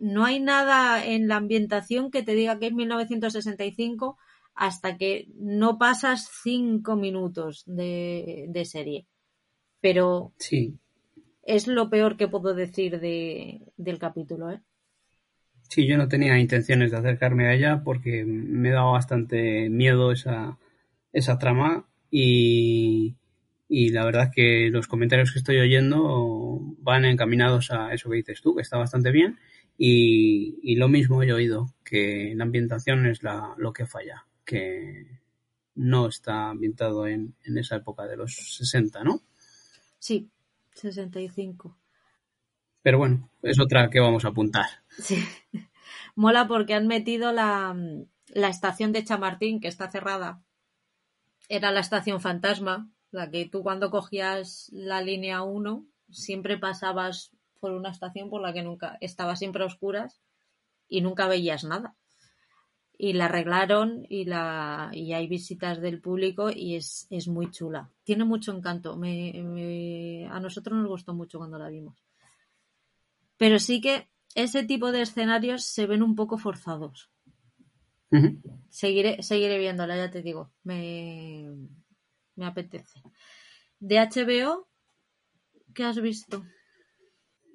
[0.00, 4.18] No hay nada en la ambientación que te diga que es 1965
[4.54, 9.06] hasta que no pasas cinco minutos de, serie.
[9.80, 10.78] Pero sí.
[11.42, 14.50] es lo peor que puedo decir de, del capítulo.
[14.50, 14.60] ¿eh?
[15.68, 20.58] Sí, yo no tenía intenciones de acercarme a ella porque me daba bastante miedo esa,
[21.12, 23.16] esa trama y,
[23.68, 28.42] y la verdad que los comentarios que estoy oyendo van encaminados a eso que dices
[28.42, 29.38] tú, que está bastante bien
[29.78, 35.20] y, lo mismo he oído, que la ambientación es la, lo que falla, que
[35.74, 39.22] no está ambientado en, en esa época de los 60, ¿no?
[39.98, 40.28] Sí,
[40.74, 41.76] 65.
[42.82, 44.66] Pero bueno, es otra que vamos a apuntar.
[44.98, 45.24] Sí.
[46.14, 47.76] Mola porque han metido la,
[48.28, 50.42] la estación de Chamartín, que está cerrada.
[51.48, 57.72] Era la estación fantasma, la que tú cuando cogías la línea 1 siempre pasabas por
[57.72, 60.20] una estación por la que nunca estaba siempre a oscuras
[60.88, 61.94] y nunca veías nada.
[63.02, 67.90] Y la arreglaron y, la, y hay visitas del público y es, es muy chula.
[68.04, 68.96] Tiene mucho encanto.
[68.96, 71.96] Me, a nosotros nos gustó mucho cuando la vimos.
[73.38, 77.10] Pero sí que ese tipo de escenarios se ven un poco forzados.
[78.70, 80.52] seguiré, seguiré viéndola, ya te digo.
[80.62, 81.50] Me,
[82.36, 83.02] me apetece.
[83.80, 84.68] De HBO,
[85.74, 86.44] ¿qué has visto?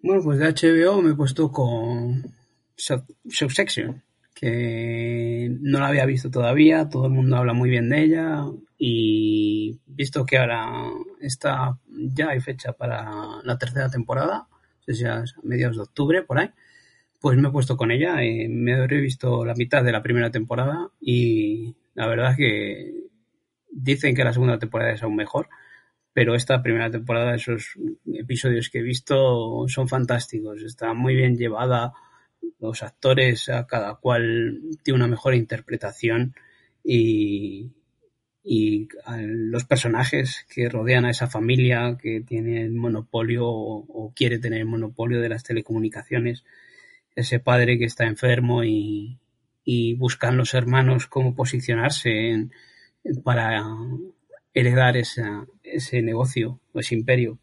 [0.04, 2.36] Bueno, pues de HBO me he puesto con
[2.76, 4.04] Subsection,
[4.40, 8.46] que no la había visto todavía, todo el mundo habla muy bien de ella
[8.78, 13.10] y visto que ahora está ya hay fecha para
[13.44, 14.48] la tercera temporada,
[14.88, 16.52] o sea, a mediados de octubre por ahí,
[17.20, 20.30] pues me he puesto con ella, y me he visto la mitad de la primera
[20.30, 22.94] temporada y la verdad es que
[23.72, 25.50] dicen que la segunda temporada es aún mejor,
[26.14, 27.74] pero esta primera temporada, esos
[28.14, 30.62] episodios que he visto son fantásticos.
[30.62, 31.94] Está muy bien llevada,
[32.60, 36.36] los actores, a cada cual tiene una mejor interpretación
[36.84, 37.72] y,
[38.50, 38.88] y
[39.26, 44.66] los personajes que rodean a esa familia que tiene el monopolio o, quiere tener el
[44.66, 46.46] monopolio de las telecomunicaciones,
[47.14, 49.20] ese padre que está enfermo y,
[49.98, 52.48] buscan los hermanos cómo posicionarse
[53.22, 53.66] para
[54.54, 57.40] heredar ese negocio o ese imperio.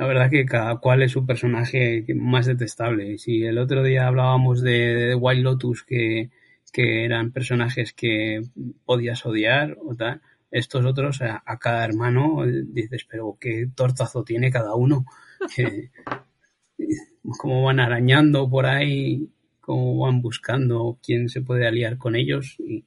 [0.00, 3.18] La verdad que cada cual es un personaje más detestable.
[3.18, 6.30] Si el otro día hablábamos de, de Wild Lotus que
[6.70, 8.42] que eran personajes que
[8.84, 10.20] podías odiar o tal.
[10.50, 15.04] Estos otros, a, cada hermano, dices, pero qué tortazo tiene cada uno.
[17.38, 19.28] cómo van arañando por ahí,
[19.60, 22.56] cómo van buscando quién se puede aliar con ellos.
[22.58, 22.84] Y,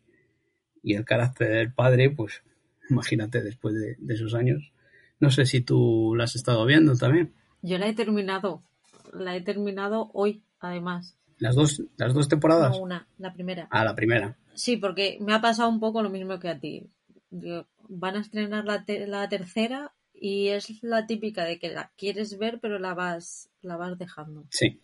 [0.83, 2.43] el carácter del padre, pues
[2.89, 4.72] imagínate después de, de esos años.
[5.23, 7.33] No sé si tú la has estado viendo también.
[7.61, 8.61] Yo la he terminado.
[9.13, 11.15] La he terminado hoy, además.
[11.37, 12.71] ¿Las dos, las dos temporadas?
[12.71, 13.69] No, una, la primera.
[13.71, 14.37] Ah, la primera.
[14.53, 16.89] Sí, porque me ha pasado un poco lo mismo que a ti.
[17.87, 22.59] Van a estrenar la, la tercera y es la típica de que la quieres ver
[22.59, 24.43] pero la vas, la vas dejando.
[24.49, 24.81] Sí.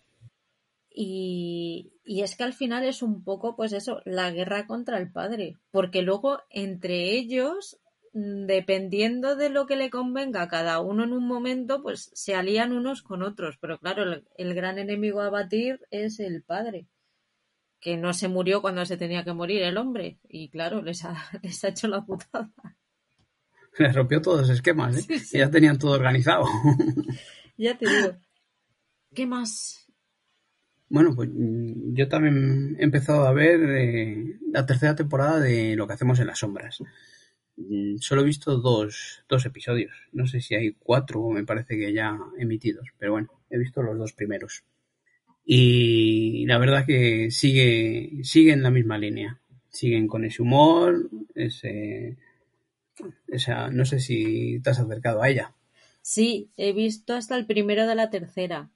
[0.90, 5.12] Y, y, es que al final es un poco, pues eso, la guerra contra el
[5.12, 5.58] padre.
[5.70, 7.78] Porque luego entre ellos
[8.14, 12.74] dependiendo de lo que le convenga a cada uno en un momento, pues se alían
[12.74, 13.58] unos con otros.
[13.60, 16.88] Pero claro, el, gran enemigo a batir es el padre,
[17.80, 20.20] que no se murió cuando se tenía que morir el hombre.
[20.28, 22.52] Y claro, les ha, les ha hecho la putada.
[23.78, 25.20] Les rompió todos los esquemas, ¿eh?
[25.32, 26.46] ya tenían todo organizado.
[27.58, 28.18] ya te digo.
[29.16, 29.88] ¿Qué más?
[30.90, 35.88] Bueno, pues mm, yo también he empezado a ver eh, la tercera temporada de Lo
[35.88, 36.80] que hacemos en las sombras.
[38.00, 39.92] Solo he visto dos, dos episodios.
[40.12, 43.82] No sé si hay cuatro o me parece que ya emitidos, pero bueno, he visto
[43.82, 44.64] los dos primeros.
[45.46, 49.42] Y la verdad que sigue, sigue en la misma línea.
[49.70, 52.18] Siguen con ese humor, ese,
[53.28, 55.54] esa, no sé si te has acercado a ella.
[56.02, 58.72] Sí, he visto hasta el primero de la tercera.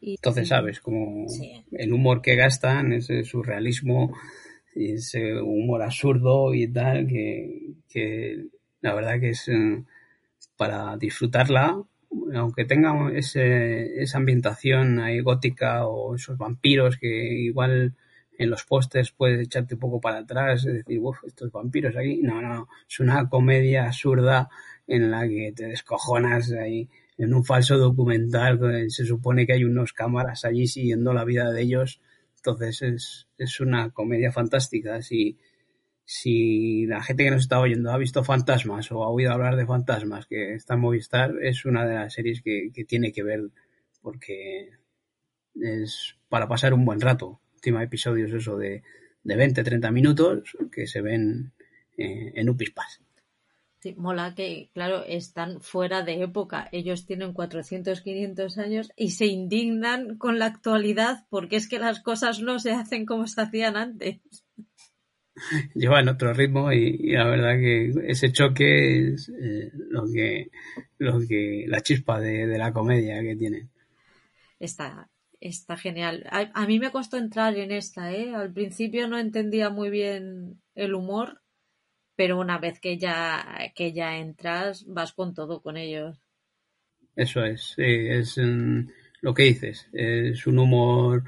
[0.00, 1.26] Entonces sabes, como
[1.72, 4.47] el humor que gastan, ese surrealismo, y
[4.78, 8.46] ese humor absurdo y tal, que,
[8.80, 9.82] la verdad que es eh,
[10.56, 11.82] para disfrutarla,
[12.34, 17.94] aunque tenga ese, esa ambientación ahí gótica o esos vampiros que igual
[18.38, 22.20] en los pósters puedes echarte un poco para atrás y decir, uff, estos vampiros aquí.
[22.22, 24.48] No, no, es una comedia absurda
[24.86, 26.88] en la que te descojonas ahí
[27.18, 28.60] en un falso documental.
[28.90, 32.00] Se supone que hay unos cámaras allí siguiendo la vida de ellos
[32.38, 35.02] entonces es, es una comedia fantástica.
[35.02, 35.38] Si,
[36.04, 39.66] si la gente que nos está oyendo ha visto fantasmas o ha oído hablar de
[39.66, 43.50] fantasmas que está en Movistar, es una de las series que, tiene que ver
[44.00, 44.70] porque
[45.54, 47.40] es para pasar un buen rato.
[47.54, 48.82] Última episodios eso de,
[49.24, 51.52] de 20, 30 minutos que se ven
[51.96, 53.02] eh, en Upispas.
[53.80, 56.68] Sí, mola que, claro, están fuera de época.
[56.72, 62.00] Ellos tienen 400, 500 años y se indignan con la actualidad porque es que las
[62.00, 64.18] cosas no se hacen como se hacían antes.
[65.76, 70.50] Llevan otro ritmo y, la verdad que ese choque es eh, lo que
[70.98, 73.70] lo que la chispa de, la comedia que tienen.
[74.58, 76.24] Está, está genial.
[76.32, 78.34] A, a, mí me costó entrar en esta, ¿eh?
[78.34, 81.40] Al principio no entendía muy bien el humor
[82.18, 86.20] pero una vez que ya, que ya entras, vas con todo con ellos.
[87.14, 88.88] Eso es, es mm,
[89.20, 91.22] lo que dices, es un humor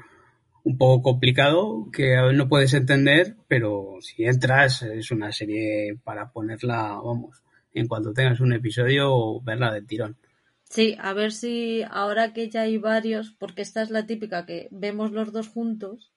[0.65, 6.99] un poco complicado que no puedes entender, pero si entras es una serie para ponerla,
[7.01, 7.41] vamos,
[7.73, 10.17] en cuanto tengas un episodio, verla de tirón.
[10.65, 14.67] Sí, a ver si ahora que ya hay varios, porque esta es la típica que
[14.71, 16.11] vemos los dos juntos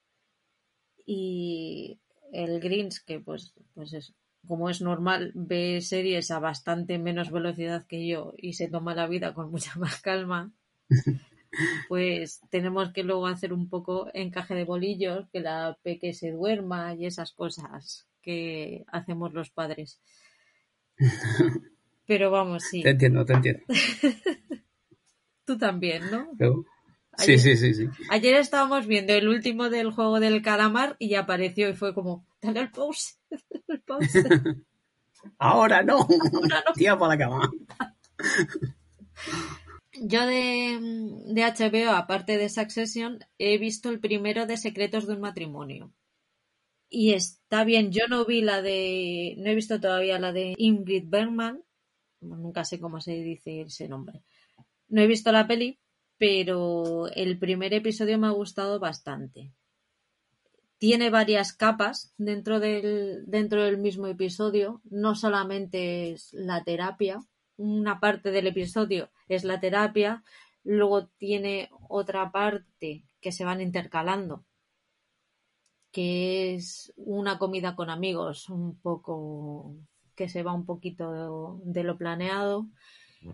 [1.05, 1.97] y
[2.33, 4.13] el Greens, que pues, pues es
[4.47, 9.07] como es normal, ve series a bastante menos velocidad que yo y se toma la
[9.07, 10.51] vida con mucha más calma,
[11.87, 16.93] pues tenemos que luego hacer un poco encaje de bolillos, que la peque se duerma
[16.95, 19.99] y esas cosas que hacemos los padres.
[22.07, 22.83] Pero vamos, sí.
[22.83, 23.63] Te entiendo, te entiendo.
[25.45, 26.29] Tú también, ¿no?
[27.17, 27.89] Sí, sí, sí, sí.
[28.09, 32.59] Ayer estábamos viendo el último del juego del calamar y apareció y fue como, dale
[32.59, 33.19] al pause.
[35.37, 35.97] Ahora no.
[35.97, 36.73] Ahora no.
[36.73, 37.51] Tía para la cama.
[39.93, 40.79] Yo de,
[41.27, 45.93] de HBO, aparte de Succession, he visto el primero de Secretos de un matrimonio.
[46.89, 49.35] Y está bien, yo no vi la de.
[49.37, 51.63] No he visto todavía la de Ingrid Bergman,
[52.21, 54.21] nunca sé cómo se dice ese nombre.
[54.87, 55.79] No he visto la peli,
[56.17, 59.51] pero el primer episodio me ha gustado bastante.
[60.77, 67.19] Tiene varias capas dentro del, dentro del mismo episodio, no solamente es la terapia,
[67.57, 70.23] una parte del episodio es la terapia,
[70.63, 74.45] luego tiene otra parte que se van intercalando,
[75.91, 79.75] que es una comida con amigos, un poco
[80.15, 82.67] que se va un poquito de lo planeado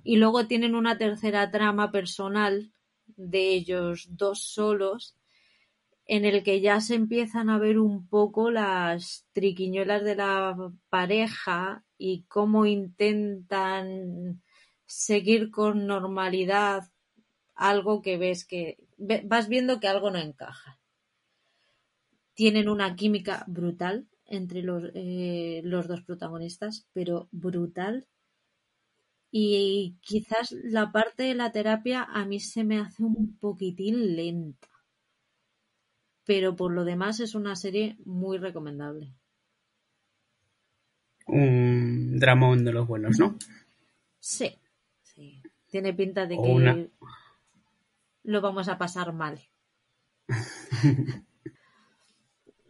[0.04, 2.72] y luego tienen una tercera trama personal
[3.08, 5.16] de ellos dos solos
[6.06, 10.56] en el que ya se empiezan a ver un poco las triquiñuelas de la
[10.90, 14.42] pareja y cómo intentan
[14.86, 16.92] seguir con normalidad
[17.56, 20.80] algo que ves que vas viendo que algo no encaja.
[22.34, 28.08] Tienen una química brutal entre los, eh, los dos protagonistas, pero brutal
[29.32, 34.68] y quizás la parte de la terapia a mí se me hace un poquitín lenta.
[36.26, 39.14] Pero por lo demás es una serie muy recomendable.
[41.28, 43.38] Un dramón de los buenos, ¿no?
[44.20, 44.54] Sí,
[45.02, 45.42] sí.
[45.70, 46.90] Tiene pinta de que
[48.24, 49.40] lo vamos a pasar mal.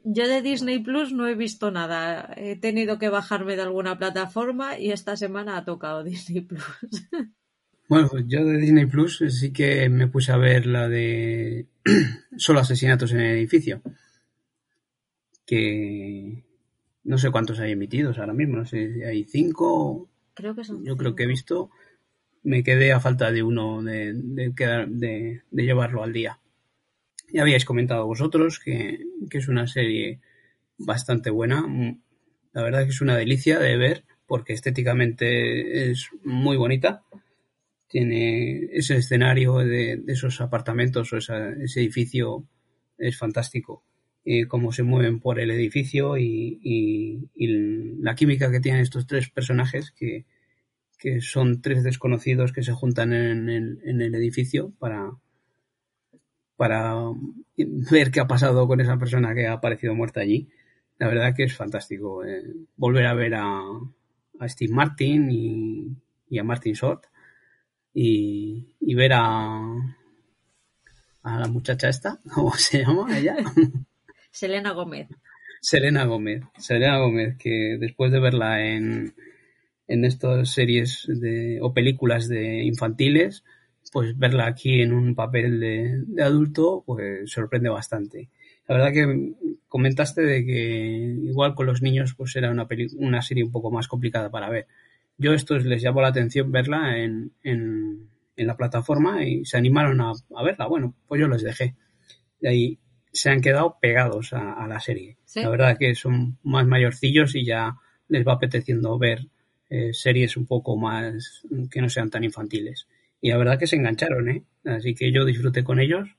[0.04, 2.34] Yo de Disney Plus no he visto nada.
[2.36, 6.62] He tenido que bajarme de alguna plataforma y esta semana ha tocado Disney Plus.
[7.88, 11.68] Bueno, pues yo de Disney Plus sí que me puse a ver la de
[12.38, 13.82] solo asesinatos en el edificio.
[15.46, 16.44] Que
[17.04, 20.10] no sé cuántos hay emitidos ahora mismo, no sé si hay cinco.
[20.34, 20.84] Creo que son.
[20.84, 21.70] Yo creo que he visto.
[22.44, 26.41] Me quedé a falta de uno de, de llevarlo al día.
[27.34, 30.20] Ya habíais comentado vosotros que, es una serie
[30.78, 31.66] bastante buena.
[32.54, 37.04] La verdad que es una delicia de ver porque estéticamente es muy bonita.
[37.88, 42.48] Tiene ese escenario de, esos apartamentos o ese edificio
[42.98, 43.84] es fantástico.
[44.24, 47.30] Eh, cómo se mueven por el edificio y,
[48.02, 50.26] la química que tienen estos tres personajes que,
[51.22, 55.12] son tres desconocidos que se juntan en el edificio para,
[56.62, 56.94] para
[57.58, 60.48] ver qué ha pasado con esa persona que ha aparecido muerta allí.
[61.00, 62.44] La verdad que es fantástico eh,
[62.76, 63.64] volver a ver a,
[64.48, 67.06] Steve Martin y, a Martin Short
[67.96, 69.60] y, ver a,
[71.24, 73.38] a la muchacha esta, ¿cómo se llama ella?
[74.30, 75.08] Selena Gómez.
[75.62, 76.44] Selena Gómez.
[76.60, 79.16] Selena Gómez, que después de verla en,
[79.88, 83.44] en estas series de, o películas de infantiles,
[83.92, 88.30] pues verla aquí en un papel de, adulto, pues sorprende bastante.
[88.68, 89.34] La verdad que
[89.68, 92.68] comentaste de que igual con los niños pues era una,
[92.98, 94.68] una serie un poco más complicada para ver.
[95.18, 100.14] Yo esto les llamó la atención verla en, en, la plataforma y se animaron a,
[100.44, 100.66] verla.
[100.66, 101.76] Bueno, pues yo les dejé.
[102.40, 102.80] De ahí
[103.12, 105.18] se han quedado pegados a, la serie.
[105.36, 107.76] La verdad que son más mayorcillos y ya
[108.08, 109.28] les va apeteciendo ver
[109.70, 112.88] eh, series un poco más que no sean tan infantiles.
[113.22, 114.44] Y la verdad que se engancharon, ¿eh?
[114.66, 116.10] Así que yo disfruté con ellos.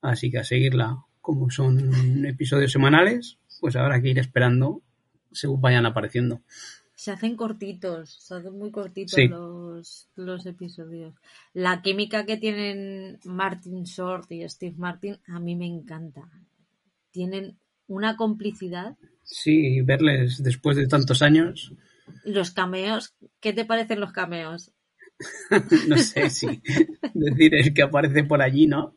[0.00, 4.82] Así que a seguirla, como son episodios semanales, pues habrá que ir esperando
[5.30, 6.42] según vayan apareciendo.
[6.94, 11.14] Se hacen cortitos, se hacen muy cortitos los, los episodios.
[11.52, 16.28] La química que tienen Martin Short y Steve Martin a mí me encanta.
[17.10, 17.56] Tienen
[17.88, 18.96] una complicidad.
[19.24, 21.72] Sí, verles después de tantos años.
[22.24, 24.72] Los cameos, ¿qué te parecen los cameos?
[25.88, 26.62] no sé si
[27.14, 28.94] decir el que aparece por allí, ¿no?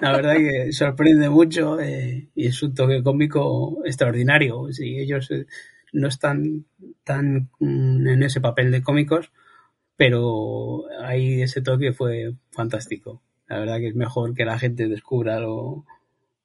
[0.00, 4.72] La verdad que sorprende mucho eh, y es un toque cómico extraordinario.
[4.72, 5.46] Si ellos eh,
[5.92, 6.66] no están
[7.04, 9.32] tan mm, en ese papel de cómicos,
[9.96, 13.22] pero ahí ese toque fue fantástico.
[13.48, 15.84] La verdad que es mejor que la gente descubra lo,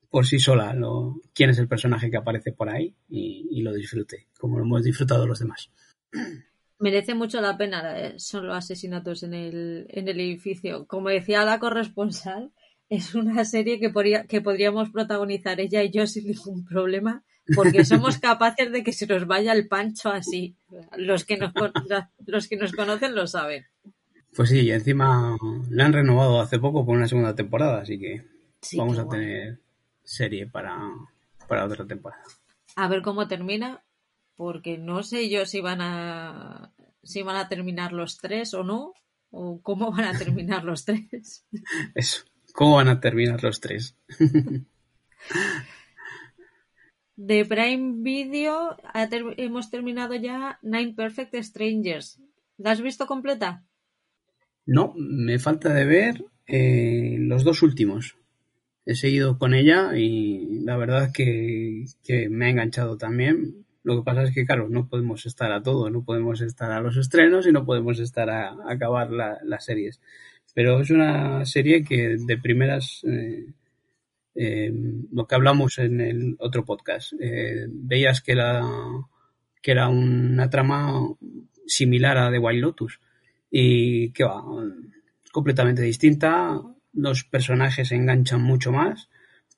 [0.09, 3.73] por sí sola lo, quién es el personaje que aparece por ahí y, y lo
[3.73, 5.71] disfrute, como lo hemos disfrutado los demás
[6.79, 10.87] merece mucho la pena eh, son los asesinatos en el, en el edificio.
[10.87, 12.51] Como decía la corresponsal,
[12.89, 13.91] es una serie que,
[14.27, 17.23] que podríamos protagonizar ella y yo sin ningún problema,
[17.55, 20.55] porque somos capaces de que se nos vaya el pancho así.
[20.97, 21.53] Los que nos,
[22.25, 23.65] los que nos conocen lo saben.
[24.35, 25.37] Pues sí, encima
[25.69, 28.25] la han renovado hace poco por una segunda temporada, así que
[28.77, 29.59] vamos a tener
[30.03, 30.77] serie para,
[31.47, 32.23] para otra temporada.
[32.75, 33.83] A ver cómo termina,
[34.39, 36.71] porque no sé yo si van a
[37.03, 38.93] si van a terminar los tres o no,
[39.31, 41.45] o cómo van a terminar los tres.
[41.93, 42.23] Eso,
[42.53, 43.97] cómo van a terminar los tres.
[47.17, 48.77] De Prime Video
[49.35, 52.21] hemos terminado ya Nine Perfect Strangers.
[52.55, 53.65] ¿La has visto completa?
[54.65, 58.15] No, me falta de ver eh, los dos últimos.
[58.85, 63.65] He seguido con ella y la verdad que, que me ha enganchado también.
[63.89, 66.79] Lo que pasa es que, claro, no podemos estar a todo, no podemos estar a
[66.79, 69.99] los estrenos y no podemos estar a, acabar las series.
[70.53, 73.47] Pero es una serie que de primeras, eh,
[74.35, 74.71] eh,
[75.11, 78.61] lo que hablamos en el otro podcast, eh, veías que era,
[79.59, 81.09] que era una trama
[81.65, 82.99] similar a The Wild Lotus
[83.49, 84.43] y que va
[85.31, 86.61] completamente distinta.
[86.93, 89.09] Los personajes se enganchan mucho más.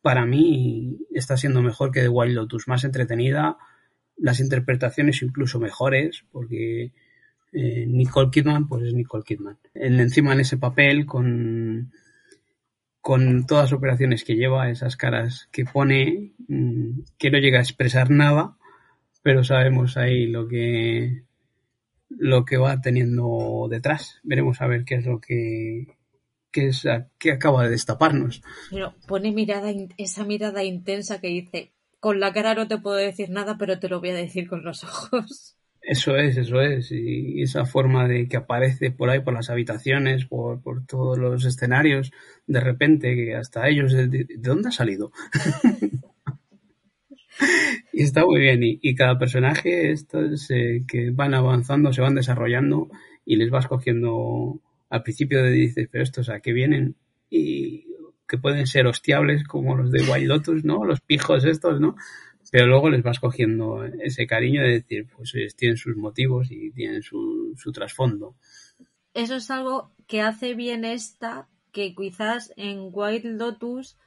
[0.01, 3.57] Para mí está siendo mejor que The Wild Lotus, más entretenida,
[4.17, 6.91] las interpretaciones incluso mejores, porque
[7.53, 9.57] eh, Nicole Kidman, pues es Nicole Kidman.
[9.73, 11.91] encima en ese papel, con,
[13.01, 17.63] con todas las operaciones que lleva, esas caras que pone, mm, que no llega a
[17.63, 18.57] expresar nada,
[19.23, 21.23] pero sabemos ahí lo que
[22.09, 24.19] lo que va teniendo detrás.
[24.23, 25.87] Veremos a ver qué es lo que
[26.53, 26.85] es
[27.17, 28.41] que acaba de destaparnos.
[28.69, 31.71] Pero pone mirada esa mirada intensa que dice
[32.01, 34.63] con la cara no te puedo decir nada, pero te lo voy a decir con
[34.63, 35.55] los ojos.
[35.81, 36.91] Eso es, eso es.
[36.91, 41.45] Y esa forma de que aparece por ahí, por las habitaciones, por, por todos los
[41.45, 42.11] escenarios,
[42.45, 45.11] de repente, que hasta ellos, ¿de, dónde ha salido?
[47.93, 48.59] y está muy bien.
[48.63, 52.89] Y, cada personaje estos, que van avanzando, se van desarrollando
[53.25, 56.95] y les vas cogiendo al principio de dices, pero estos a qué vienen
[57.29, 57.90] y
[58.31, 60.85] que pueden ser hostiables como los de Wild Lotus, ¿no?
[60.85, 61.97] Los pijos estos, ¿no?
[62.49, 67.03] Pero luego les vas cogiendo ese cariño de decir, pues tienen sus motivos y tienen
[67.03, 68.37] su, su trasfondo.
[69.13, 73.97] Eso es algo que hace bien esta, que quizás en Wild Lotus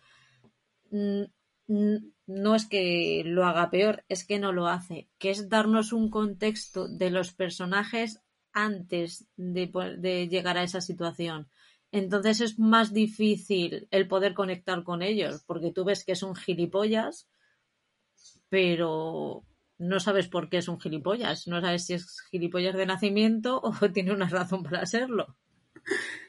[0.90, 6.08] no es que lo haga peor, es que no lo hace, que es darnos un
[6.08, 8.22] contexto de los personajes
[8.54, 11.50] antes de llegar a esa situación.
[11.94, 17.28] Entonces es más difícil el poder conectar con ellos, porque tú ves que son gilipollas,
[18.48, 19.44] pero
[19.78, 21.46] no sabes por qué es un gilipollas.
[21.46, 25.36] No sabes si es gilipollas de nacimiento o tiene una razón para serlo.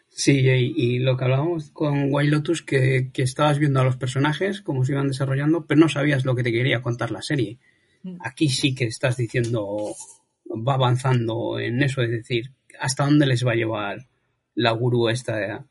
[0.07, 4.61] Sí, y, lo que hablábamos con Wild Lotus, que, que, estabas viendo a los personajes,
[4.61, 7.57] cómo se iban desarrollando, pero no sabías lo que te quería contar la serie.
[8.03, 8.17] Mm.
[8.19, 9.95] Aquí sí que estás diciendo,
[10.45, 14.07] va avanzando en eso, es decir, hasta dónde les va a llevar
[14.55, 15.65] la gurú esta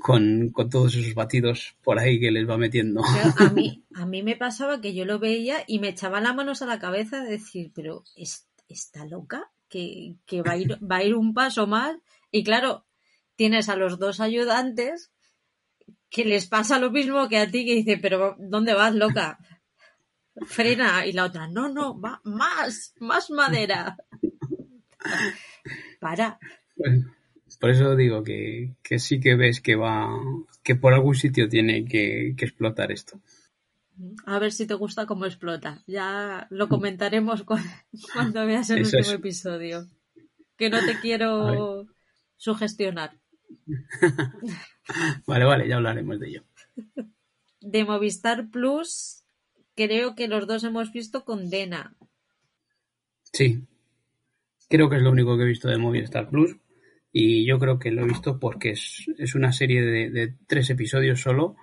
[0.00, 3.02] con, con, todos esos batidos por ahí que les va metiendo.
[3.04, 6.62] a, mí, a mí me pasaba que yo lo veía y me echaba las manos
[6.62, 9.50] a la cabeza de decir, pero ¿está loca?
[9.68, 11.96] Que, que va, a ir, va a ir un paso más.
[12.30, 12.84] Y claro,
[13.36, 15.12] tienes a los dos ayudantes
[16.10, 19.38] que les pasa lo mismo que a ti, que dice, pero ¿dónde vas, loca?
[20.46, 21.06] Frena.
[21.06, 23.96] Y la otra, no, no, va más, más madera.
[26.00, 26.38] Para.
[27.62, 30.10] Por eso digo que, sí que ves que va,
[30.64, 33.20] que por algún sitio tiene que, explotar esto.
[34.26, 35.80] A ver si te gusta cómo explota.
[35.86, 37.44] Ya lo comentaremos
[38.14, 39.86] cuando, veas el último episodio.
[40.56, 41.86] Que no te quiero
[42.36, 43.20] sugestionar.
[45.28, 46.44] vale, vale, ya hablaremos de ello.
[47.60, 49.22] De Movistar Plus,
[49.76, 51.94] creo que los dos hemos visto Condena.
[53.32, 53.62] Sí.
[54.68, 56.56] Creo que es lo único que he visto de Movistar Plus.
[57.12, 61.20] Y yo creo que lo he visto porque es, es una serie de, tres episodios
[61.20, 61.56] solo,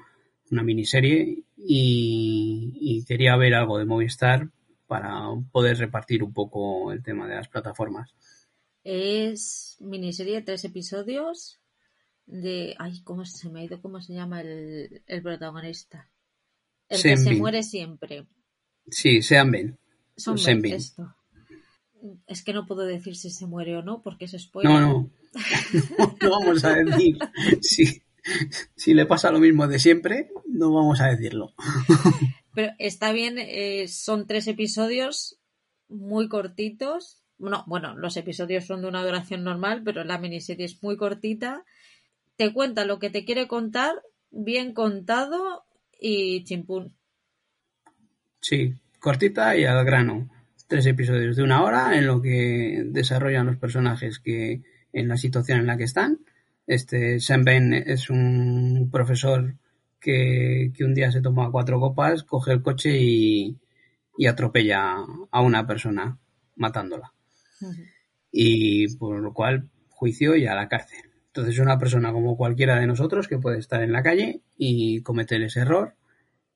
[0.51, 4.49] una miniserie, y, y quería ver algo de Movistar
[4.87, 8.13] para poder repartir un poco el tema de las plataformas.
[8.83, 11.59] Es miniserie de tres episodios
[12.25, 12.75] de...
[12.79, 13.81] Ay, ¿cómo se me ha ido?
[13.81, 16.09] ¿Cómo se llama el, el protagonista?
[16.87, 18.25] El que se muere siempre.
[18.89, 19.77] Sí, Sean Ben.
[20.15, 21.15] Son Ben, esto.
[22.27, 24.71] Es que no puedo decir si se muere o no, porque es spoiler.
[24.71, 25.09] No, no.
[26.21, 27.17] No, vamos a decir.
[27.61, 28.01] Si,
[28.75, 31.53] si, le pasa lo mismo de siempre, no vamos a decirlo.
[32.53, 35.39] Pero está bien, eh, son tres episodios
[35.87, 37.23] muy cortitos.
[37.37, 41.63] No, bueno, los episodios son de una duración normal, pero la miniserie es muy cortita.
[42.35, 44.01] Te cuenta lo que te quiere contar,
[44.31, 45.63] bien contado
[45.99, 46.95] y chimpún.
[48.41, 50.29] Sí, cortita y al grano
[50.69, 54.61] tres episodios de una hora en lo que desarrollan los personajes que
[54.93, 56.19] en la situación en la que están.
[56.67, 59.55] Este Sam Ben es un profesor
[59.99, 63.57] que, un día se toma cuatro copas, coge el coche y,
[64.27, 64.95] atropella
[65.31, 66.17] a una persona
[66.55, 67.13] matándola.
[68.31, 71.09] Y por lo cual juicio y a la cárcel.
[71.27, 75.01] Entonces es una persona como cualquiera de nosotros que puede estar en la calle y
[75.01, 75.95] cometer ese error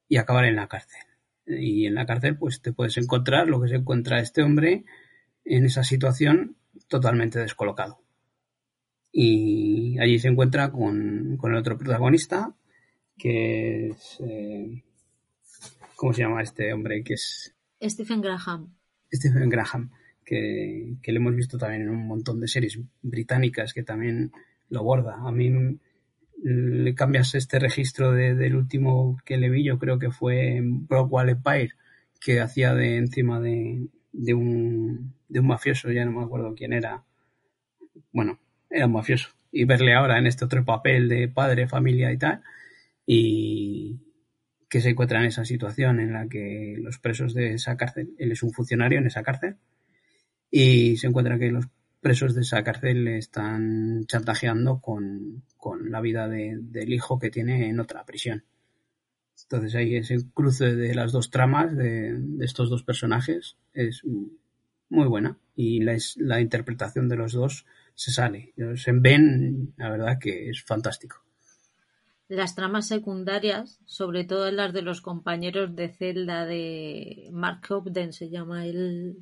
[0.10, 1.04] y acabar en la cárcel
[1.46, 4.86] y en la cárcel pues te puedes encontrar lo que se encuentra este hombre
[5.46, 6.58] en esa situación
[6.88, 8.00] totalmente descolocado.
[9.16, 12.54] Y allí se encuentra con, con el otro protagonista,
[13.18, 14.18] que es...
[14.20, 14.84] Eh,
[15.96, 17.04] ¿Cómo se llama este hombre?
[17.04, 17.56] Que es...
[17.82, 18.74] Stephen Graham.
[19.14, 19.92] Stephen Graham,
[20.26, 24.32] que, que le hemos visto también en un montón de series británicas que también
[24.70, 25.16] lo borda.
[25.24, 25.80] A mí
[26.42, 31.30] le cambias este registro de, del último que le vi, yo creo que fue Brockwell
[31.30, 31.70] Empire,
[32.20, 36.74] que hacía de encima de, de, un, de un mafioso, ya no me acuerdo quién
[36.74, 37.04] era.
[38.12, 38.40] Bueno,
[38.74, 39.30] era mafioso.
[39.52, 42.42] Y verle ahora en este otro papel de padre, familia y tal,
[43.06, 44.00] y
[44.70, 48.32] que se encuentra en esa situación en la que los presos de esa cárcel, él
[48.32, 49.58] es un funcionario en esa cárcel,
[50.50, 51.68] y se encuentra que los
[52.02, 57.30] presos de esa cárcel le están chantajeando con, con la vida de, del hijo que
[57.30, 58.44] tiene en otra prisión.
[59.44, 64.04] Entonces ahí ese cruce de las dos tramas de, de estos dos personajes es
[64.90, 67.66] muy buena y la, la, interpretación de los dos
[67.96, 68.54] se sale.
[68.76, 71.18] Se ven, la verdad que es fantástico.
[72.28, 78.30] Las tramas secundarias, sobre todo las de los compañeros de celda de Mark Hopden, se
[78.30, 79.18] llama el,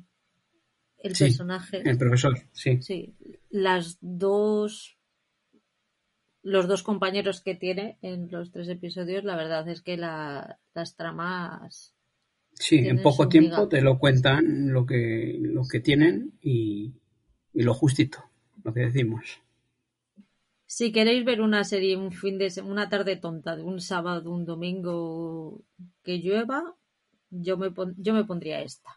[0.98, 1.82] el sí, personaje.
[1.84, 2.80] El profesor, sí.
[2.80, 3.14] Sí,
[3.50, 4.98] las dos
[6.42, 10.96] los dos compañeros que tiene en los tres episodios, la verdad es que la, las
[10.96, 11.94] tramas.
[12.54, 16.94] Sí, en poco tiempo te lo cuentan lo que, lo que tienen y,
[17.52, 18.18] y, lo justito,
[18.64, 19.40] lo que decimos.
[20.66, 24.46] Si queréis ver una serie un fin de una tarde tonta de un sábado, un
[24.46, 25.62] domingo
[26.02, 26.74] que llueva,
[27.30, 28.90] yo me, pon, yo me pondría esta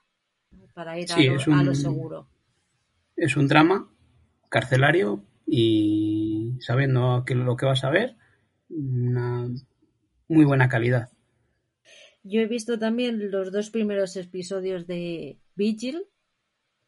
[0.73, 2.29] para ir sí, a, lo, un, a lo seguro.
[3.15, 3.89] Es un drama
[4.49, 8.15] carcelario y sabiendo que lo que vas a ver,
[8.69, 9.49] una
[10.27, 11.09] muy buena calidad.
[12.23, 16.03] Yo he visto también los dos primeros episodios de Vigil,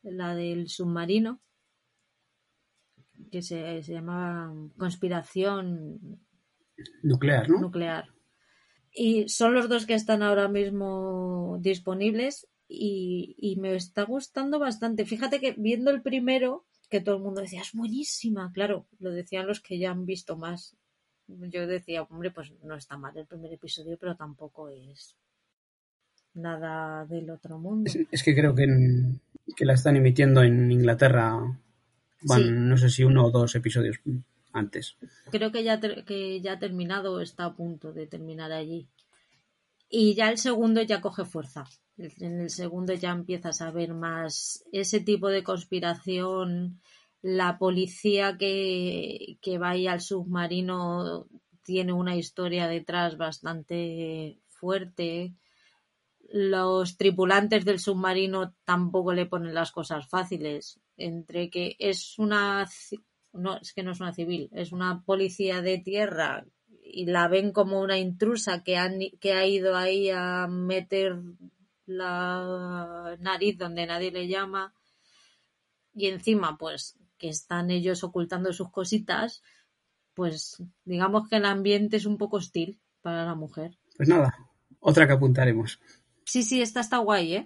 [0.01, 1.41] la del submarino,
[3.31, 6.19] que se, se llamaba Conspiración
[7.03, 7.59] Nuclear, ¿no?
[7.61, 8.09] Nuclear.
[8.91, 15.05] Y son los dos que están ahora mismo disponibles y, y me está gustando bastante.
[15.05, 18.51] Fíjate que viendo el primero, que todo el mundo decía, es buenísima.
[18.53, 20.75] Claro, lo decían los que ya han visto más.
[21.27, 25.17] Yo decía, hombre, pues no está mal el primer episodio, pero tampoco es
[26.33, 27.89] nada del otro mundo.
[27.89, 29.21] Es, es que creo que, en,
[29.55, 31.59] que, la están emitiendo en Inglaterra.
[32.19, 32.49] Sí.
[32.49, 33.99] no sé si uno o dos episodios
[34.51, 34.97] antes.
[35.31, 38.87] Creo que ya, que ya ha terminado, está a punto de terminar allí.
[39.89, 41.65] Y ya el segundo ya coge fuerza.
[41.97, 46.81] En el segundo ya empiezas a ver más ese tipo de conspiración.
[47.21, 51.27] La policía que, que va ahí al submarino
[51.63, 55.33] tiene una historia detrás bastante fuerte.
[56.29, 60.79] Los tripulantes del submarino tampoco le ponen las cosas fáciles.
[60.97, 62.67] Entre que es una.
[63.33, 66.45] No, es que no es una civil, es una policía de tierra
[66.81, 71.21] y la ven como una intrusa que, han, que ha ido ahí a meter
[71.85, 74.73] la nariz donde nadie le llama
[75.93, 79.41] y encima pues que están ellos ocultando sus cositas
[80.13, 84.37] pues digamos que el ambiente es un poco hostil para la mujer pues nada
[84.79, 85.79] otra que apuntaremos
[86.25, 87.43] sí sí esta está guay eh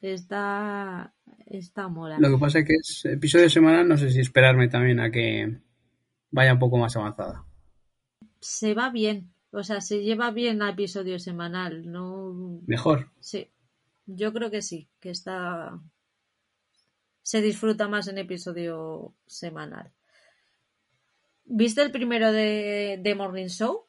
[0.00, 1.12] está
[1.46, 5.00] está mola lo que pasa es que es episodio semanal no sé si esperarme también
[5.00, 5.58] a que
[6.30, 7.44] vaya un poco más avanzada
[8.40, 12.60] se va bien o sea, se lleva bien a episodio semanal, no.
[12.66, 13.10] Mejor.
[13.20, 13.50] Sí.
[14.04, 15.80] Yo creo que sí, que está.
[17.22, 19.92] Se disfruta más en episodio semanal.
[21.46, 23.86] ¿Viste el primero de, de Morning Show?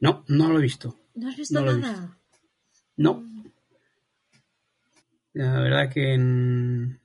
[0.00, 0.98] No, no lo he visto.
[1.14, 2.00] ¿No has visto no nada?
[2.00, 2.16] Visto.
[2.96, 3.24] No.
[5.34, 7.00] La verdad que en,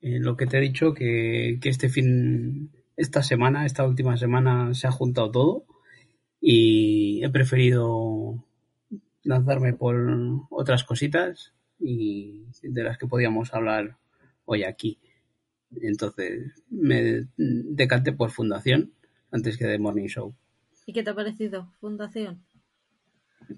[0.00, 4.72] en, lo que te he dicho, que, que este fin, esta semana, esta última semana
[4.74, 5.64] se ha juntado todo
[6.40, 8.44] y he preferido
[9.22, 9.96] lanzarme por
[10.50, 13.96] otras cositas y de las que podíamos hablar
[14.44, 14.98] hoy aquí.
[15.80, 18.92] Entonces me decanté por Fundación
[19.30, 20.34] antes que de Morning Show.
[20.86, 22.42] ¿Y qué te ha parecido Fundación?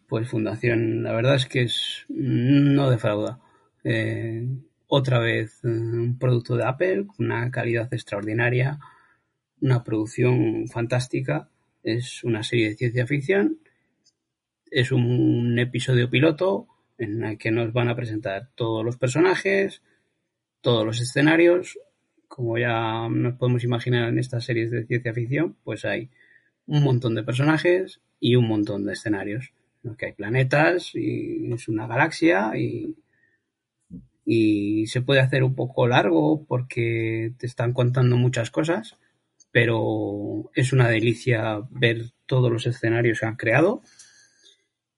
[0.09, 3.40] Pues Fundación, la verdad es que es no defrauda.
[3.85, 4.47] Eh,
[4.87, 8.78] otra vez un producto de Apple, con una calidad extraordinaria,
[9.61, 11.49] una producción fantástica.
[11.83, 13.59] Es una serie de ciencia ficción
[14.72, 16.66] es un episodio piloto
[16.97, 19.83] en el que nos van a presentar todos los personajes,
[20.62, 21.78] todos los escenarios.
[22.26, 26.09] Como ya nos podemos imaginar en estas series de ciencia ficción, pues hay
[26.66, 29.53] un montón de personajes y un montón de escenarios.
[29.85, 32.97] En los que hay planetas y es una galaxia y,
[34.24, 38.96] y se puede hacer un poco largo porque te están contando muchas cosas,
[39.50, 43.82] pero es una delicia ver todos los escenarios que han creado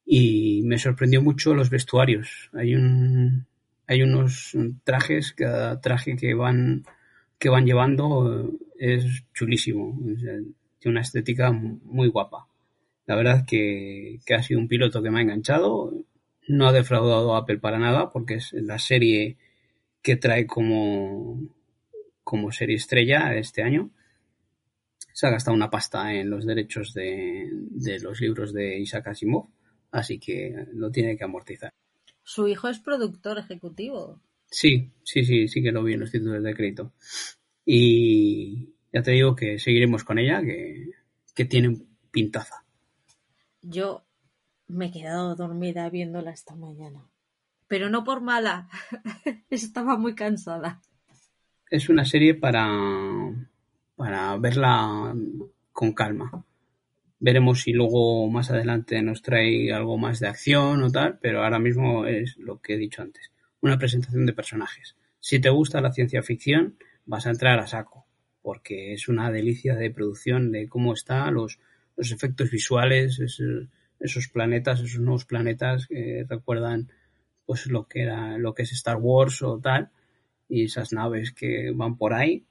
[0.04, 2.50] y me sorprendió mucho los vestuarios.
[2.52, 3.46] Hay un
[3.86, 6.84] hay unos trajes, cada traje que van
[7.38, 9.98] que van llevando es chulísimo,
[10.78, 12.46] tiene una estética muy guapa.
[13.06, 15.92] La verdad que, que ha sido un piloto que me ha enganchado,
[16.49, 19.36] no ha defraudado a Apple para nada porque es la serie
[20.03, 21.49] que trae como,
[22.22, 23.90] como serie estrella este año.
[25.12, 29.49] Se ha gastado una pasta en los derechos de, de los libros de Isaac Asimov,
[29.92, 31.72] así que lo tiene que amortizar.
[32.22, 34.20] Su hijo es productor ejecutivo.
[34.51, 36.92] Sí, sí, sí, sí que lo vi en los títulos de crédito.
[37.64, 40.90] Y ya te digo que seguiremos con ella, que,
[41.34, 41.80] que tiene
[42.11, 42.64] pintaza.
[43.62, 44.05] Yo
[44.68, 47.06] me he quedado dormida viéndola esta mañana.
[47.68, 48.68] Pero no por mala.
[49.50, 50.80] Estaba muy cansada.
[51.70, 52.68] Es una serie para,
[53.96, 55.14] para verla
[55.72, 56.44] con calma.
[57.18, 61.58] Veremos si luego más adelante nos trae algo más de acción o tal, pero ahora
[61.58, 63.32] mismo es lo que he dicho antes.
[63.60, 64.96] Una presentación de personajes.
[65.20, 68.06] Si te gusta la ciencia ficción, vas a entrar a saco,
[68.42, 71.58] porque es una delicia de producción, de cómo está, los,
[71.96, 73.40] los efectos visuales, es,
[74.01, 76.90] esos planetas, esos nuevos planetas que recuerdan
[77.47, 79.90] pues lo que era, lo que es Star Wars o tal,
[80.49, 82.45] y esas naves que van por ahí,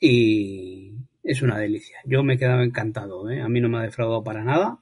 [0.00, 1.98] y es una delicia.
[2.04, 3.40] Yo me he quedado encantado, ¿eh?
[3.40, 4.78] a mí no me ha defraudado para nada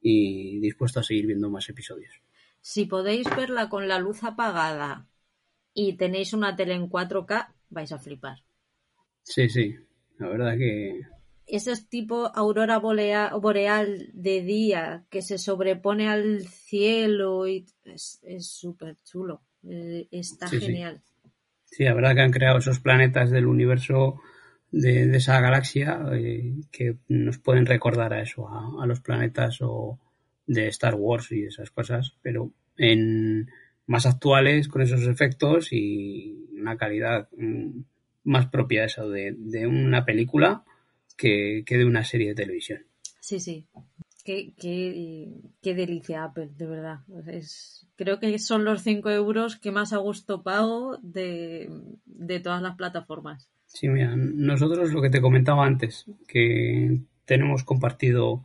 [0.00, 2.20] y dispuesto a seguir viendo más episodios.
[2.60, 5.06] Si podéis verla con la luz apagada
[5.74, 8.44] y tenéis una tele en 4K, vais a flipar.
[9.22, 9.74] Sí, sí,
[10.18, 11.00] la verdad que
[11.46, 18.96] ese es tipo aurora boreal de día que se sobrepone al cielo y es súper
[19.04, 19.42] chulo.
[19.64, 21.02] Eh, está genial.
[21.66, 21.84] Sí.
[21.84, 24.20] la verdad que han creado esos planetas del universo
[24.70, 29.98] de, esa galaxia eh, que nos pueden recordar a eso, a, los planetas o
[30.46, 33.50] de Star Wars y esas cosas, pero en
[33.86, 37.80] más actuales con esos efectos y una calidad mm,
[38.24, 40.64] más propia eso de, de una película
[41.16, 42.80] que, de una serie de televisión.
[43.20, 43.66] Sí, sí.
[44.24, 47.00] Qué, qué, delicia Apple, de verdad.
[47.26, 51.68] Es, creo que son los 5 euros que más a gusto pago de,
[52.42, 53.48] todas las plataformas.
[53.66, 58.44] Sí, mira, nosotros lo que te comentaba antes, que tenemos compartido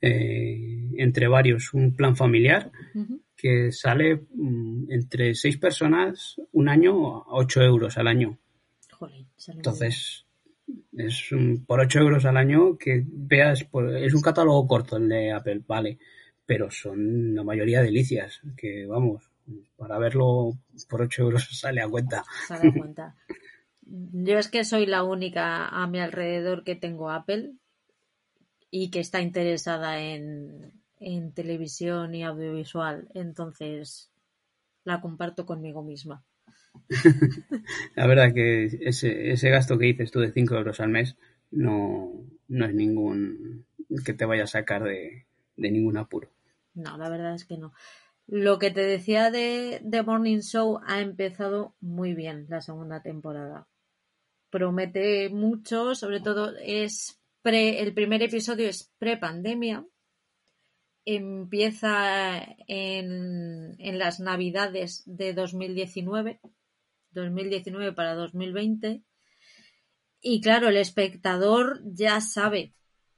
[0.00, 2.70] eh, entre varios un plan familiar
[3.36, 8.38] que sale mm, entre 6 personas un año a 8 euros al año.
[9.48, 10.25] Entonces,
[10.96, 11.30] es
[11.66, 13.66] por 8 euros al año que veas,
[14.00, 15.98] es un catálogo corto el de Apple, vale,
[16.44, 19.30] pero son la mayoría delicias, que vamos,
[19.76, 20.52] para verlo
[20.88, 22.24] por 8 euros sale a cuenta.
[22.46, 23.16] Sale a cuenta.
[23.82, 27.52] Yo es que soy la única a mi alrededor que tengo Apple
[28.70, 34.10] y que está interesada en, en televisión y audiovisual, entonces
[34.84, 36.24] la comparto conmigo misma.
[37.94, 41.16] la verdad que ese, ese gasto que dices tú de 5 euros al mes
[41.50, 42.12] no,
[42.48, 43.66] no es ningún
[44.04, 46.30] que te vaya a sacar de, ningún apuro.
[46.74, 47.72] No, la verdad es que no.
[48.26, 53.68] Lo que te decía de The Morning Show ha empezado muy bien la segunda temporada.
[54.50, 59.86] Promete mucho, sobre todo es pre, el primer episodio es pre-pandemia.
[61.04, 66.40] Empieza en, en las navidades de 2019
[67.16, 69.02] 2019 para 2020.
[70.20, 72.74] Y claro, el espectador ya sabe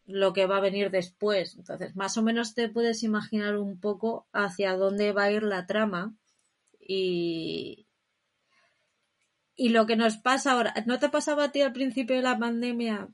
[0.07, 1.57] lo que va a venir después.
[1.57, 5.67] Entonces, más o menos te puedes imaginar un poco hacia dónde va a ir la
[5.67, 6.17] trama.
[6.81, 7.87] Y,
[9.55, 12.39] y lo que nos pasa ahora, ¿no te pasaba a ti al principio de la
[12.39, 13.09] pandemia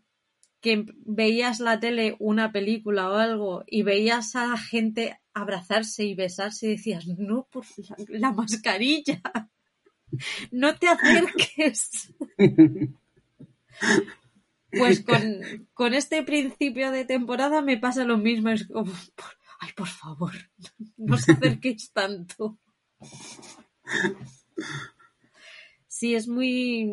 [0.61, 6.14] que veías la tele, una película o algo, y veías a la gente abrazarse y
[6.14, 7.64] besarse y decías, no, por
[8.09, 9.20] la mascarilla?
[10.51, 12.12] No te acerques.
[14.77, 15.05] Pues
[15.75, 18.51] con, este principio de temporada me pasa lo mismo.
[18.51, 18.93] Es como,
[19.61, 20.33] ay, por favor,
[20.97, 22.59] no os acerquéis tanto.
[25.87, 26.91] Sí, es muy.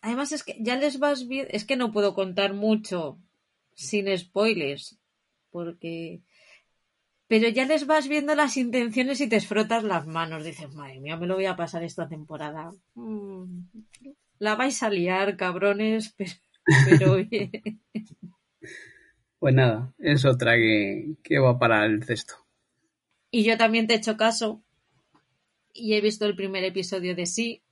[0.00, 1.48] Además, es que ya les vas bien.
[1.50, 3.20] Es que no puedo contar mucho
[3.74, 4.98] sin spoilers.
[5.50, 6.22] Porque
[7.30, 10.42] pero ya les vas viendo las intenciones y te frotas las manos.
[10.44, 12.72] Dices, madre mía, me lo voy a pasar esta temporada.
[12.96, 13.66] Mm,
[14.40, 17.18] la vais a liar, cabrones, pero,
[19.38, 22.34] Pues nada, es otra que, que va para el cesto.
[23.30, 24.64] Y yo también te he hecho caso
[25.72, 27.62] y he visto el primer episodio de sí.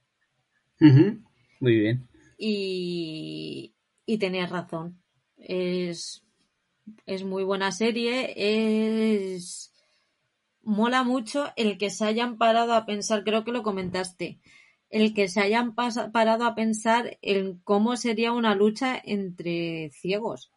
[0.78, 2.08] Muy bien.
[2.38, 3.74] Y,
[4.06, 5.02] y tenías razón.
[5.36, 6.22] Es,
[7.06, 8.34] es muy buena serie.
[8.36, 9.72] Es.
[10.62, 14.38] Mola mucho el que se hayan parado a pensar, creo que lo comentaste,
[14.90, 20.52] el que se hayan parado a pensar en cómo sería una lucha entre ciegos.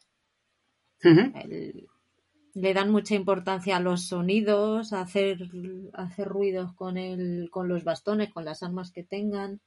[2.54, 5.50] le dan mucha importancia a los sonidos, a hacer,
[5.94, 9.62] hacer ruidos con, el, con los bastones, con las armas que tengan.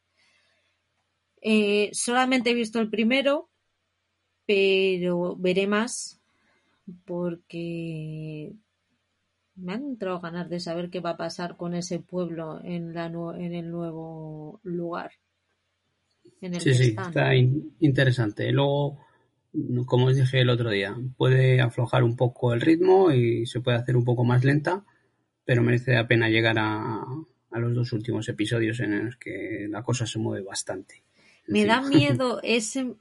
[1.40, 3.50] Eh, solamente he visto el primero,
[4.46, 6.20] pero veré más
[7.04, 8.52] porque
[9.56, 13.06] me han entrado ganas de saber qué va a pasar con ese pueblo en, la,
[13.06, 15.12] en el nuevo lugar.
[16.40, 18.50] sí, sí, está interesante.
[18.52, 18.98] Luego,
[19.86, 23.78] como os dije el otro día, puede aflojar un poco el ritmo y se puede
[23.78, 24.84] hacer un poco más lenta,
[25.44, 27.04] pero merece la pena llegar a,
[27.50, 31.04] a los dos últimos episodios en los que la cosa se mueve bastante.
[31.46, 32.94] Me da miedo ese,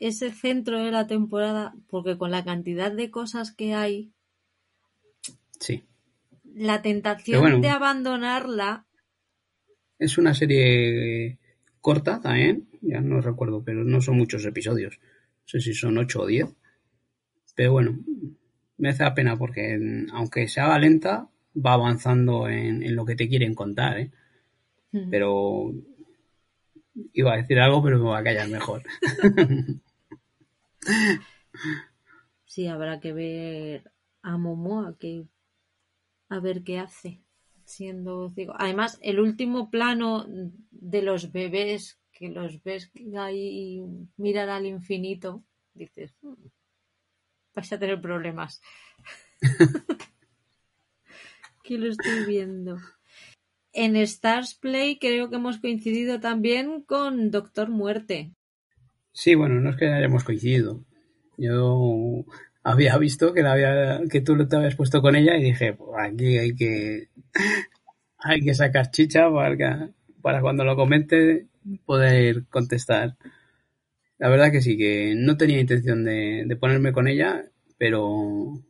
[0.00, 4.12] ese centro de la temporada, porque con la cantidad de cosas que hay,
[5.58, 5.84] sí.
[6.44, 8.86] la tentación de abandonarla.
[9.98, 11.38] Es una serie
[11.80, 14.98] corta también, ya no recuerdo, pero no son muchos episodios.
[15.00, 16.46] No sé si son 8 o 10.
[17.54, 17.98] Pero bueno,
[18.76, 23.28] me hace la pena porque aunque se haga lenta, va avanzando en, lo que te
[23.28, 23.98] quieren contar.
[23.98, 24.10] ¿eh?
[25.10, 25.72] Pero
[27.12, 28.82] iba a decir algo, pero me voy a callar mejor.
[32.44, 35.26] Sí, habrá que ver a Momoa que
[36.28, 37.20] a ver qué hace
[37.64, 38.54] siendo ciego.
[38.58, 40.24] Además, el último plano
[40.70, 43.80] de los bebés que los ves ahí
[44.16, 46.34] mirar al infinito, dices, hmm,
[47.54, 48.60] vais a tener problemas.
[51.62, 52.78] que lo estoy viendo.
[53.72, 58.32] En Stars Play creo que hemos coincidido también con Doctor Muerte.
[59.12, 60.84] Sí, bueno, no es que hayamos coincidido.
[61.36, 62.24] Yo
[62.62, 65.90] había visto que, la había, que tú te habías puesto con ella y dije, pues
[65.98, 67.08] aquí hay que,
[68.18, 69.90] hay que sacar chicha para,
[70.20, 71.46] para cuando lo comente
[71.84, 73.16] poder contestar.
[74.18, 77.44] La verdad que sí, que no tenía intención de, ponerme con ella,
[77.78, 78.60] pero,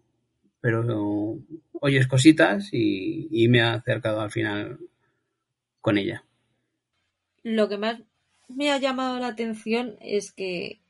[0.61, 1.39] pero
[1.73, 4.79] oyes cositas y, y me ha acercado al final
[5.81, 6.25] con ella.
[7.43, 8.03] Lo que más
[8.49, 10.81] me ha llamado la atención es que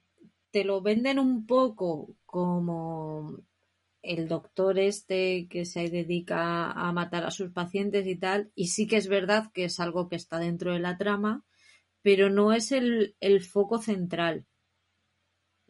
[0.50, 3.38] te lo venden un poco como
[4.02, 8.86] el doctor este que se dedica a matar a sus pacientes y tal, y sí
[8.86, 11.44] que es verdad que es algo que está dentro de la trama,
[12.02, 14.46] pero no es el, foco central.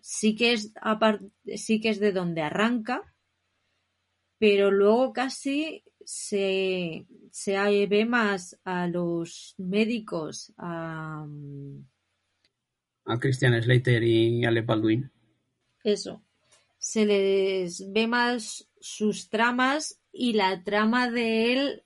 [0.01, 0.73] Sí que es
[1.57, 3.15] sí que es de donde arranca,
[4.39, 11.27] pero luego casi se, se ve más a los médicos, a,
[13.05, 15.11] a Christian Slater y Ale Baldwin.
[15.85, 16.23] Eso.
[16.79, 21.85] Se les ve más sus tramas y la trama de él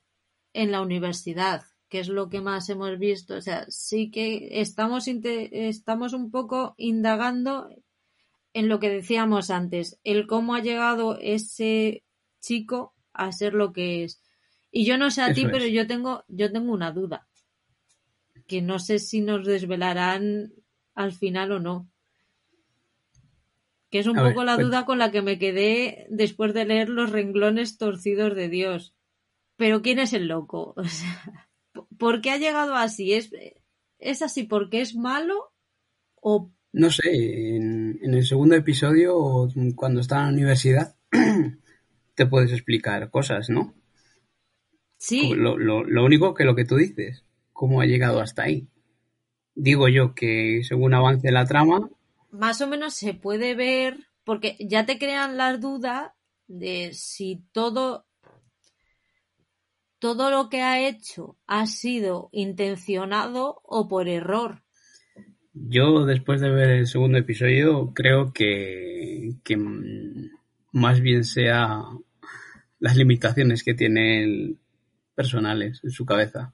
[0.53, 3.35] en la universidad, que es lo que más hemos visto.
[3.35, 7.71] O sea, sí que estamos, estamos un poco indagando
[8.53, 12.05] en lo que decíamos antes, el cómo ha llegado ese
[12.41, 14.23] chico a ser lo que es.
[14.71, 17.29] Y yo no sé a ti, pero yo tengo, yo tengo una duda.
[18.47, 20.53] Que no sé si nos desvelarán
[20.95, 21.91] al final o no.
[23.91, 27.11] Que es un poco la duda con la que me quedé después de leer los
[27.11, 28.95] renglones torcidos de Dios.
[29.57, 30.75] Pero ¿quién es el loco?
[31.99, 33.13] ¿Por qué ha llegado así?
[33.13, 33.31] ¿Es,
[33.99, 35.53] es así porque es malo
[36.15, 40.97] o no sé, en, en, el segundo episodio, cuando está en la universidad,
[42.23, 43.75] te puedes explicar cosas, ¿no?
[44.97, 45.35] Sí.
[45.35, 48.69] Lo, lo, único que lo que tú dices, cómo ha llegado hasta ahí.
[49.57, 51.91] Digo yo que según avance la trama.
[52.31, 56.15] Más o menos se puede ver, porque ya te crean la duda
[56.47, 58.07] de si todo
[59.99, 64.63] todo lo que ha hecho ha sido intencionado o por error.
[65.53, 69.57] Yo, después de ver el segundo episodio, creo que, que
[70.73, 71.83] más bien sea
[72.83, 74.59] las limitaciones que tiene el
[75.15, 76.53] personales en su cabeza.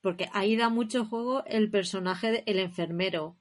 [0.00, 3.36] Porque ahí da mucho juego el personaje del enfermero.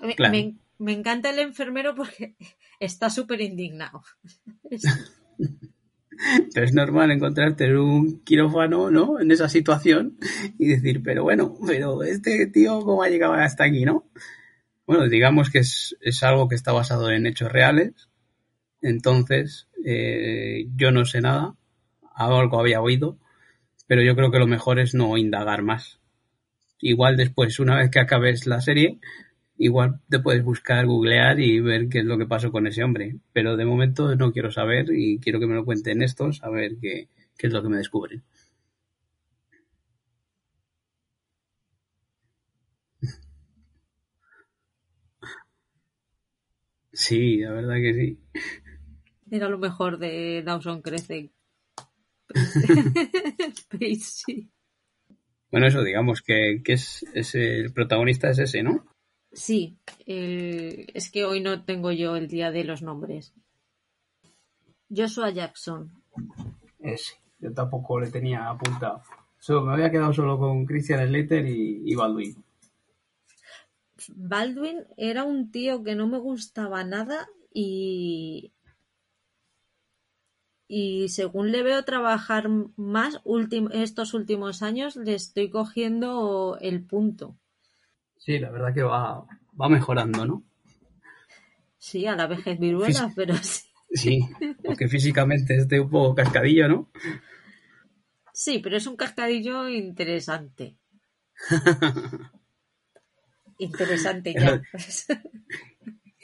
[0.00, 2.36] Me, encanta el enfermero porque
[2.80, 4.02] está súper indignado.
[6.54, 9.20] Pero es normal encontrarte en un quirófano, ¿no?
[9.20, 10.16] En esa situación
[10.58, 14.10] y decir, pero bueno, pero este tío, ¿cómo ha llegado hasta aquí, no?
[14.84, 18.08] Bueno, digamos que es, es algo que está basado en hechos reales
[18.82, 21.54] entonces, eh, yo no sé nada,
[22.14, 23.18] algo había oído,
[23.88, 26.00] pero yo creo que lo mejor es no indagar más.
[26.80, 28.98] Igual después, una vez que acabes la serie,
[29.58, 33.16] igual te puedes buscar, googlear y ver qué es lo que pasó con ese hombre.
[33.32, 36.72] Pero de momento no quiero saber y quiero que me lo cuenten estos, a ver
[36.80, 37.08] qué,
[37.38, 38.24] qué es lo que me descubren.
[46.92, 48.18] Sí, la verdad que sí.
[49.30, 51.30] Era lo mejor de Dawson Crece.
[54.00, 54.50] sí.
[55.50, 58.84] Bueno, eso digamos que, que es, es, el protagonista es ese, ¿no?
[59.32, 63.34] Sí, el, es que hoy no tengo yo el día de los nombres.
[64.94, 65.90] Joshua Jackson.
[66.80, 69.02] Ese, yo tampoco le tenía apuntado.
[69.38, 72.44] Solo, me había quedado solo con Christian Slater y, y Baldwin.
[74.14, 78.52] Baldwin era un tío que no me gustaba nada y
[80.68, 83.20] y según le veo trabajar más
[83.72, 87.38] estos últimos años, le estoy cogiendo el punto.
[88.18, 89.24] Sí, la verdad que va,
[89.58, 90.44] va mejorando, ¿no?
[91.78, 93.64] Sí, a la vejez viruela, pero sí.
[93.90, 94.20] Sí,
[94.62, 96.90] porque físicamente es de un poco cascadillo, ¿no?
[98.34, 100.76] Sí, pero es un cascadillo interesante.
[103.58, 104.62] interesante ya.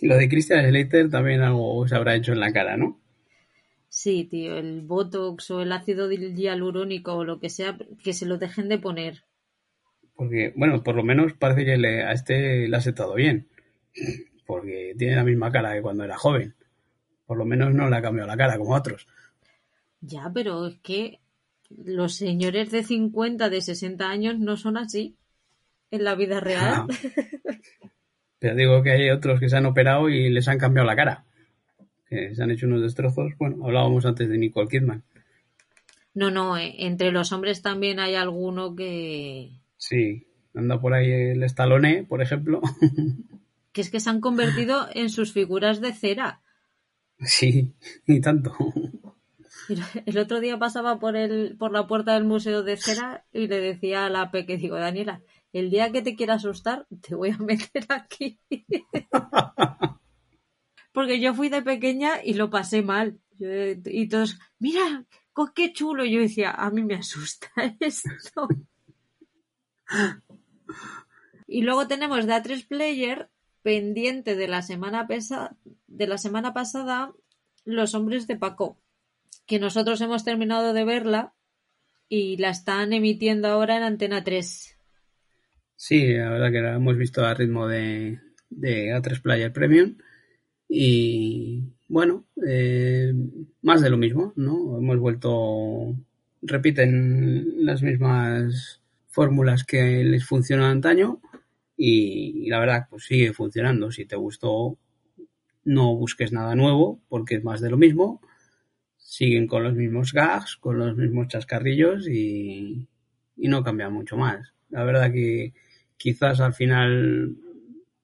[0.02, 3.00] Lo de Christian Slater también algo se habrá hecho en la cara, ¿no?
[3.94, 8.38] Sí, tío, el Botox o el ácido hialurónico o lo que sea, que se lo
[8.38, 9.22] dejen de poner.
[10.16, 13.46] Porque, bueno, por lo menos parece que le, a este le ha sentado bien.
[14.46, 16.56] Porque tiene la misma cara que cuando era joven.
[17.24, 19.06] Por lo menos no le ha cambiado la cara como a otros.
[20.00, 21.20] Ya, pero es que
[21.70, 25.14] los señores de 50, de 60 años no son así
[25.92, 26.86] en la vida real.
[28.40, 31.24] Pero digo que hay otros que se han operado y les han cambiado la cara
[32.34, 33.32] se han hecho unos destrozos.
[33.38, 35.02] Bueno, hablábamos antes de Nicole Kidman.
[36.14, 39.60] No, no, eh, entre los hombres también hay alguno que...
[39.76, 42.60] Sí, anda por ahí el Stallone, por ejemplo.
[43.72, 46.40] que es que se han convertido en sus figuras de cera.
[47.18, 47.74] Sí,
[48.06, 48.54] ni tanto.
[50.06, 53.60] El otro día pasaba por el, por la puerta del museo de cera y le
[53.60, 57.38] decía a la Peque, digo, Daniela, el día que te quiera asustar, te voy a
[57.38, 58.38] meter aquí.
[60.94, 63.18] porque yo fui de pequeña y lo pasé mal.
[63.40, 65.04] y todos, mira,
[65.54, 66.04] qué chulo.
[66.04, 67.48] Yo decía, a mí me asusta
[67.80, 68.48] esto.
[71.48, 73.28] y luego tenemos de A3 Player,
[73.62, 75.56] pendiente de la semana, pesa,
[75.88, 77.12] de la semana pasada,
[77.64, 78.78] Los Hombres de Paco,
[79.46, 81.34] que nosotros hemos terminado de verla
[82.08, 84.78] y la están emitiendo ahora en Antena 3.
[85.74, 89.96] Sí, la verdad que la hemos visto a ritmo de, de A3 Player Premium
[90.76, 93.14] y bueno, eh,
[93.62, 94.76] más de lo mismo, ¿no?
[94.78, 95.94] Hemos vuelto,
[96.42, 101.20] repiten las mismas fórmulas que les funcionan antaño
[101.76, 103.92] y, la verdad, pues sigue funcionando.
[103.92, 104.76] Si te gustó,
[105.64, 108.20] no busques nada nuevo porque es más de lo mismo.
[108.96, 112.88] Siguen con los mismos gags, con los mismos chascarrillos y,
[113.36, 114.52] y no cambia mucho más.
[114.70, 115.54] La verdad que
[115.96, 117.36] quizás al final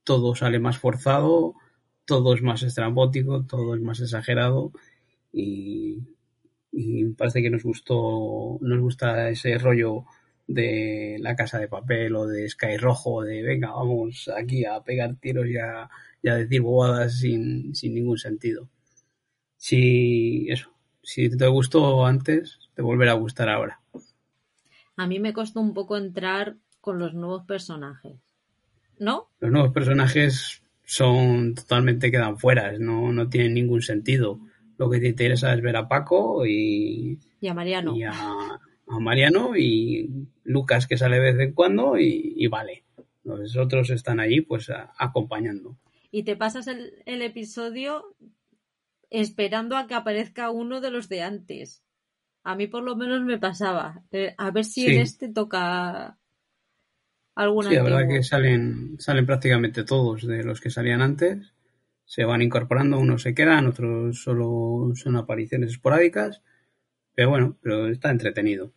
[0.05, 1.57] todo sale más forzado
[2.11, 4.73] todo es más estrambótico, todo es más exagerado
[5.33, 5.99] y,
[7.17, 10.07] parece que nos gustó, nos gusta ese rollo
[10.49, 15.15] de la casa de papel o de Sky Rojo, de venga, vamos aquí a pegar
[15.21, 15.89] tiros y a,
[16.21, 18.69] decir bobadas sin, sin, ningún sentido.
[19.57, 20.73] Si eso,
[21.05, 23.81] si te gustó antes, te volverá a gustar ahora.
[24.97, 28.17] A mí me costó un poco entrar con los nuevos personajes.
[28.99, 29.29] ¿No?
[29.39, 34.41] Los nuevos personajes son totalmente quedan fuera, no, no tienen ningún sentido.
[34.77, 37.95] Lo que te interesa es ver a Paco y, y a Mariano.
[37.95, 38.59] Y a,
[38.99, 40.11] Mariano y
[40.43, 42.83] Lucas que sale de vez en cuando y, vale.
[43.23, 44.69] Los otros están ahí pues
[44.99, 45.79] acompañando.
[46.11, 48.17] Y te pasas el, el, episodio
[49.11, 51.85] esperando a que aparezca uno de los de antes.
[52.43, 54.03] A mí por lo menos me pasaba.
[54.11, 56.19] Eh, a ver si en este toca
[57.63, 61.55] sí, la verdad que salen, salen prácticamente todos de los que salían antes.
[62.05, 66.43] Se van incorporando, unos se quedan, otros solo son apariciones esporádicas.
[67.15, 68.73] Pero bueno, pero está entretenido.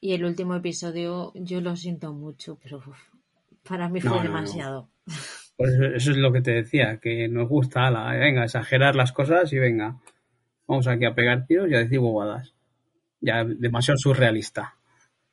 [0.00, 2.82] Y el último episodio, yo lo siento mucho, pero
[3.68, 4.88] para mí fue demasiado.
[5.56, 9.52] Pues eso es lo que te decía, que nos gusta, la, venga, exagerar las cosas
[9.52, 9.98] y venga,
[10.68, 12.54] vamos aquí a pegar tiros y a decir bobadas.
[13.20, 14.77] Ya demasiado surrealista.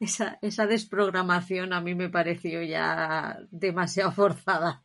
[0.05, 4.83] Esa, esa desprogramación a mí me pareció ya demasiado forzada.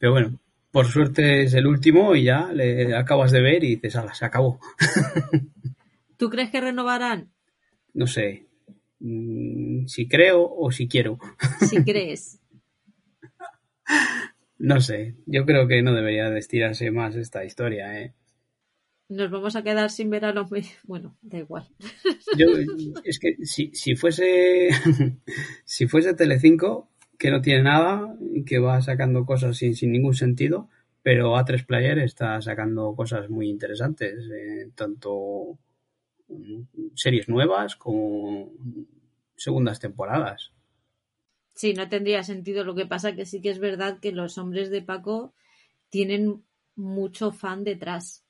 [0.00, 0.40] Pero bueno,
[0.72, 4.24] por suerte es el último y ya le acabas de ver y dices, ala, se
[4.24, 4.58] acabó.
[6.16, 7.30] ¿Tú crees que renovarán?
[7.94, 8.48] No sé.
[8.98, 11.18] mm, si creo o si quiero.
[11.60, 12.40] Si crees.
[14.58, 18.12] no sé, yo creo que no debería de estirarse más esta historia, ¿eh?
[19.12, 20.48] Nos vamos a quedar sin ver a los...
[20.84, 21.68] Bueno, da igual.
[22.38, 22.46] Yo,
[23.04, 24.70] es que si, si fuese
[25.66, 26.88] si fuese Telecinco,
[27.18, 30.70] que no tiene nada, y que va sacando cosas sin, sin ningún sentido,
[31.02, 35.58] pero A3 Player está sacando cosas muy interesantes, eh, tanto
[36.94, 38.50] series nuevas como
[39.36, 40.52] segundas temporadas.
[41.54, 42.64] Sí, no tendría sentido.
[42.64, 45.34] Lo que pasa que sí que es verdad que los hombres de Paco
[45.90, 46.42] tienen
[46.76, 48.21] mucho fan detrás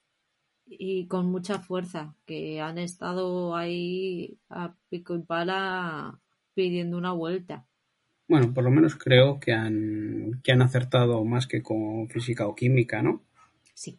[0.67, 6.21] y con mucha fuerza, que han estado ahí a pico y pala
[6.55, 7.67] pidiendo una vuelta.
[8.29, 12.55] Bueno, por lo menos creo que han, que han acertado más que con física o
[12.55, 13.23] química, ¿no?
[13.75, 13.99] Sí.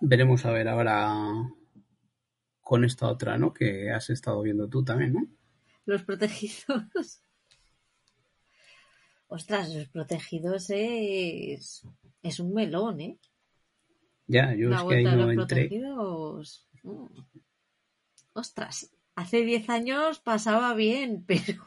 [0.00, 1.14] Veremos a ver ahora
[2.60, 3.52] con esta otra, ¿no?
[3.52, 5.26] Que has estado viendo tú también, ¿no?
[5.84, 6.64] Los protegidos.
[9.28, 11.82] Ostras, los protegidos es,
[12.22, 13.18] es un melón, ¿eh?
[14.28, 15.68] Ya, yo La es que ahí no entré.
[15.68, 16.68] protegidos.
[16.82, 17.06] mm.
[18.34, 21.64] Ostras, hace 10 años pasaba bien, pero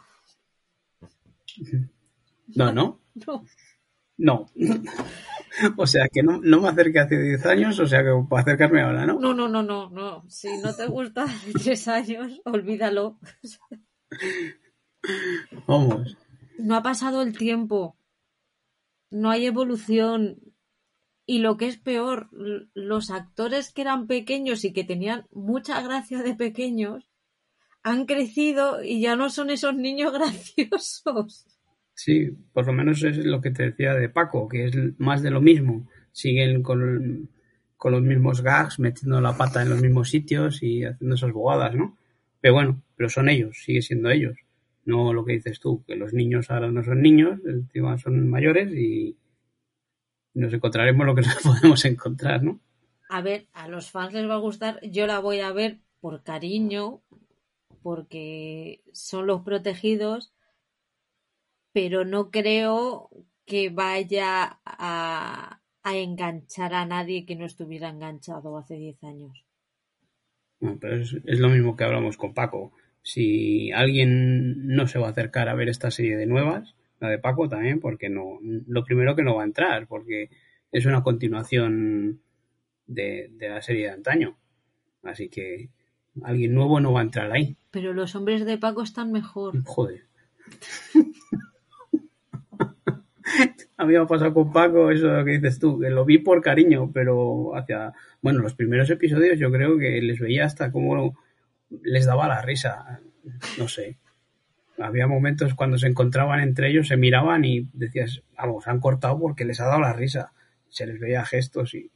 [2.55, 3.45] No, no, no.
[4.17, 4.45] no.
[5.77, 8.81] o sea que no, no me acerqué hace 10 años, o sea que puedo acercarme
[8.81, 9.19] ahora, ¿no?
[9.19, 10.29] No, no, no, no, no.
[10.29, 13.19] Si no te gusta hace 3 años, olvídalo.
[15.67, 16.17] Vamos.
[16.57, 17.95] No ha pasado el tiempo.
[19.11, 20.39] No hay evolución.
[21.31, 22.27] Y lo que es peor,
[22.73, 27.07] los actores que eran pequeños y que tenían mucha gracia de pequeños
[27.83, 31.45] han crecido y ya no son esos niños graciosos.
[31.93, 35.29] Sí, por lo menos es lo que te decía de Paco, que es más de
[35.29, 35.87] lo mismo.
[36.11, 37.29] Siguen con,
[37.77, 41.75] con los mismos gags, metiendo la pata en los mismos sitios y haciendo esas bobadas,
[41.75, 41.95] ¿no?
[42.41, 44.35] Pero bueno, pero son ellos, sigue siendo ellos.
[44.83, 48.73] No lo que dices tú, que los niños ahora no son niños, encima son mayores
[48.73, 49.15] y
[50.33, 52.59] nos encontraremos lo que nos podemos encontrar, ¿no?
[53.09, 54.79] A ver, a los fans les va a gustar.
[54.83, 57.01] Yo la voy a ver por cariño,
[57.81, 60.31] porque son los protegidos,
[61.73, 63.09] pero no creo
[63.45, 69.45] que vaya a, a enganchar a nadie que no estuviera enganchado hace 10 años.
[70.59, 72.73] Pero es, es lo mismo que hablamos con Paco.
[73.01, 77.19] Si alguien no se va a acercar a ver esta serie de nuevas, la de
[77.19, 80.29] Paco también, porque no, lo primero que no va a entrar, porque
[80.71, 82.21] es una continuación
[82.87, 84.37] de, de la serie de antaño.
[85.03, 85.69] Así que
[86.23, 87.55] alguien nuevo no va a entrar ahí.
[87.71, 89.63] Pero los hombres de Paco están mejor.
[89.63, 90.03] Joder.
[93.77, 96.41] A mí me ha pasado con Paco eso que dices tú, que lo vi por
[96.41, 101.15] cariño, pero hacia, bueno, los primeros episodios yo creo que les veía hasta como
[101.83, 102.99] les daba la risa,
[103.57, 103.97] no sé.
[104.79, 109.45] Había momentos cuando se encontraban entre ellos, se miraban y decías, vamos, han cortado porque
[109.45, 110.33] les ha dado la risa.
[110.69, 111.91] Se les veía gestos y,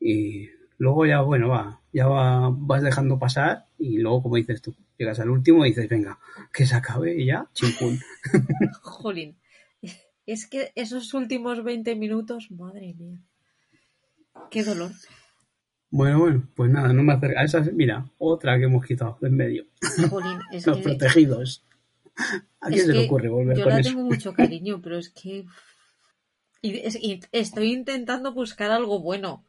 [0.00, 4.74] y luego ya, bueno, va, ya va, vas dejando pasar y luego, como dices tú,
[4.96, 6.18] llegas al último y dices, venga,
[6.52, 7.98] que se acabe y ya, chimpún.
[8.82, 9.36] Jolín.
[10.24, 13.18] Es que esos últimos 20 minutos, madre mía.
[14.50, 14.92] Qué dolor.
[15.90, 17.42] Bueno, bueno, pues nada, no me acerca.
[17.42, 19.66] Esa, mira, otra que hemos quitado de en medio.
[20.08, 21.66] Jolín, es Los que protegidos.
[22.60, 23.90] ¿A quién Es se le ocurre volver yo con la eso?
[23.90, 25.46] tengo mucho cariño, pero es que.
[26.60, 29.44] Y, es- y estoy intentando buscar algo bueno.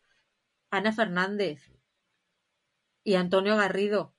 [0.72, 1.62] Ana Fernández
[3.04, 4.14] y Antonio Garrido.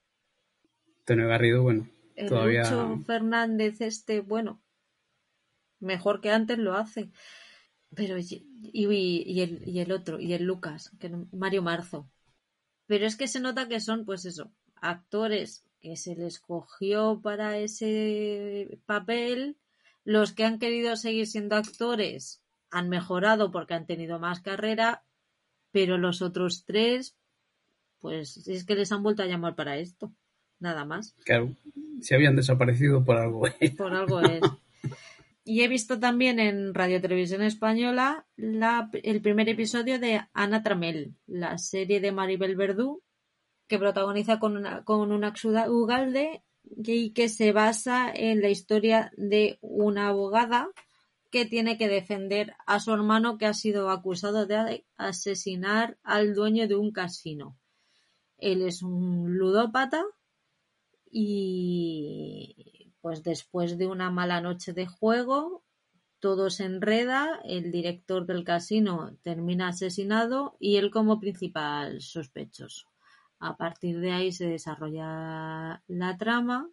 [1.00, 4.62] Antonio Garrido, bueno, El Todavía- Lucho Fernández, este, bueno,
[5.80, 7.10] mejor que antes lo hace.
[7.94, 12.08] Pero, y, y- y el, y el otro, y el Lucas, que no- Mario Marzo.
[12.86, 17.58] Pero es que se nota que son, pues eso, actores que se les cogió para
[17.58, 19.58] ese papel.
[20.02, 25.04] Los que han querido seguir siendo actores han mejorado porque han tenido más carrera,
[25.72, 27.16] pero los otros tres,
[28.00, 30.10] pues es que les han vuelto a llamar para esto.
[30.58, 31.14] Nada más.
[31.26, 31.54] claro,
[32.00, 33.46] se habían desaparecido por algo.
[33.46, 33.70] ¿eh?
[33.76, 34.40] Por algo es.
[35.44, 41.14] Y he visto también en Radio Televisión Española la- el primer episodio de Ana Tramel,
[41.26, 43.02] la serie de Maribel Verdú,
[43.74, 45.34] que protagoniza con una, con una
[45.68, 50.70] Ugalde y que se basa en la historia de una abogada
[51.32, 56.68] que tiene que defender a su hermano que ha sido acusado de asesinar al dueño
[56.68, 57.58] de un casino.
[58.38, 60.04] Él es un ludópata
[61.10, 65.64] y pues después de una mala noche de juego
[66.20, 72.93] todo se enreda, el director del casino termina asesinado y él como principal sospechoso.
[73.38, 76.70] A partir de ahí se desarrolla la trama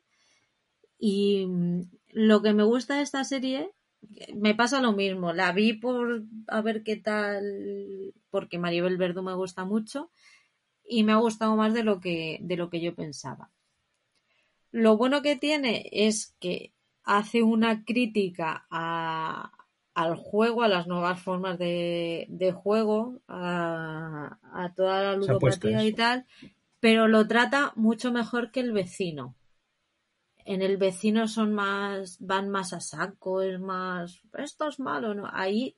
[0.97, 3.71] Y mm, lo que me gusta de esta serie,
[4.35, 5.33] me pasa lo mismo.
[5.33, 10.11] La vi por a ver qué tal, porque Maribel Verdú me gusta mucho
[10.83, 13.51] y me ha gustado más de lo que, de lo que yo pensaba.
[14.71, 16.73] Lo bueno que tiene es que
[17.03, 19.51] hace una crítica a,
[19.93, 25.93] al juego, a las nuevas formas de, de juego, a, a, toda la ludopatía y
[25.93, 26.25] tal,
[26.79, 29.35] pero lo trata mucho mejor que el vecino.
[30.43, 35.29] En el vecino son más, van más a saco, es más, esto es malo, ¿no?
[35.31, 35.75] Ahí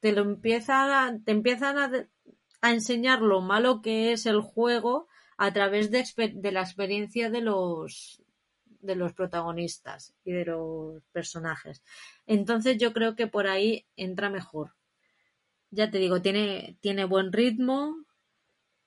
[0.00, 1.90] te lo empiezan a, te empiezan a,
[2.60, 6.04] a enseñar lo malo que es el juego a través de,
[6.34, 8.23] de la experiencia de los,
[8.84, 11.82] de los protagonistas y de los personajes.
[12.26, 14.74] Entonces yo creo que por ahí entra mejor.
[15.70, 17.96] Ya te digo, tiene, tiene buen ritmo.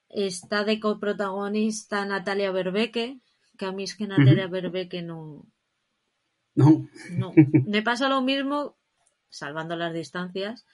[0.08, 3.20] Está de coprotagonista Natalia Berbeque,
[3.58, 5.44] que a mí es que Natalia Berbeque no.
[6.54, 6.88] No.
[7.10, 7.32] No.
[7.66, 8.76] Me pasa lo mismo,
[9.28, 10.64] salvando las distancias,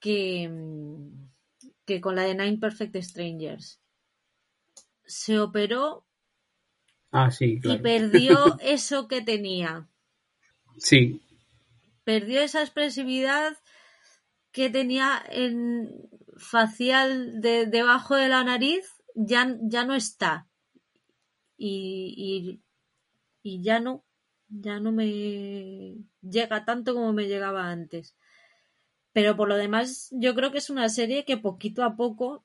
[0.00, 0.50] que,
[1.84, 3.80] que con la de Nine Perfect Strangers.
[5.04, 6.05] Se operó
[7.18, 7.78] Ah, sí, claro.
[7.78, 9.88] y perdió eso que tenía.
[10.76, 11.22] Sí.
[12.04, 13.56] Perdió esa expresividad
[14.52, 15.88] que tenía en
[16.36, 18.84] facial de, debajo de la nariz,
[19.14, 20.46] ya, ya no está.
[21.56, 22.60] Y, y,
[23.42, 24.04] y ya no,
[24.50, 28.14] ya no me llega tanto como me llegaba antes.
[29.14, 32.42] Pero por lo demás, yo creo que es una serie que poquito a poco,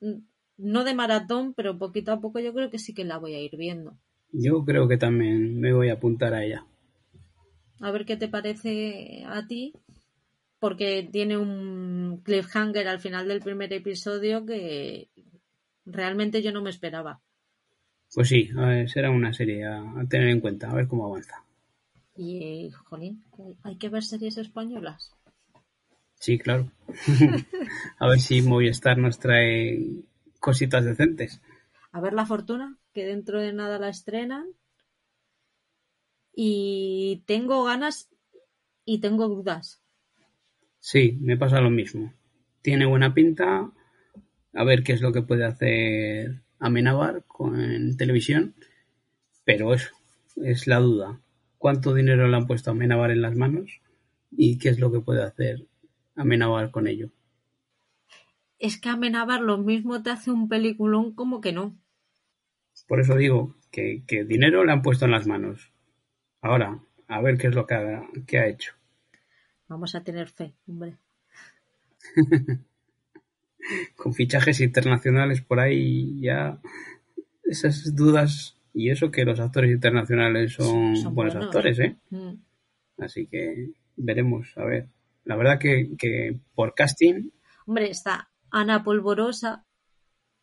[0.56, 3.40] no de maratón, pero poquito a poco yo creo que sí que la voy a
[3.40, 3.98] ir viendo.
[4.32, 6.64] Yo creo que también me voy a apuntar a ella.
[7.80, 9.74] A ver qué te parece a ti,
[10.58, 15.08] porque tiene un cliffhanger al final del primer episodio que
[15.84, 17.20] realmente yo no me esperaba.
[18.14, 21.06] Pues sí, a ver, será una serie a, a, tener en cuenta, a ver cómo
[21.06, 21.42] avanza.
[22.16, 23.24] Y, jolín,
[23.62, 25.10] hay que ver series españolas.
[26.20, 26.70] Sí, claro.
[27.98, 30.04] a ver si Movistar nos trae
[30.38, 31.40] cositas decentes.
[31.92, 34.46] A ver la fortuna, que dentro de nada la estrenan.
[36.34, 38.08] Y tengo ganas
[38.84, 39.82] y tengo dudas.
[40.80, 42.12] Sí, me pasa lo mismo.
[42.62, 43.70] Tiene buena pinta.
[44.54, 48.54] A ver qué es lo que puede hacer Amenábar con televisión.
[49.44, 49.90] Pero eso
[50.36, 51.20] es la duda.
[51.58, 53.80] ¿Cuánto dinero le han puesto a Amenábar en las manos?
[54.30, 55.66] ¿Y qué es lo que puede hacer
[56.16, 57.10] Amenábar con ello?
[58.58, 61.76] Es que Amenábar lo mismo te hace un peliculón como que no.
[62.92, 65.72] Por eso digo que, que, dinero le han puesto en las manos.
[66.42, 66.78] Ahora,
[67.08, 68.74] a ver qué es lo que ha, que ha hecho.
[69.66, 70.98] Vamos a tener fe, hombre.
[73.96, 76.58] Con fichajes internacionales por ahí ya
[77.44, 81.96] esas dudas y eso que los actores internacionales son, son buenos, buenos, actores, ¿eh?
[82.10, 82.34] Mm.
[82.98, 84.88] Así que veremos, a ver.
[85.24, 87.30] La verdad que, que por casting...
[87.64, 89.64] Hombre, está Ana Polvorosa,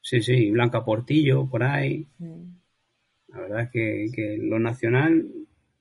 [0.01, 2.07] Sí, sí, Blanca Portillo, por ahí.
[3.27, 5.27] La verdad que, que lo nacional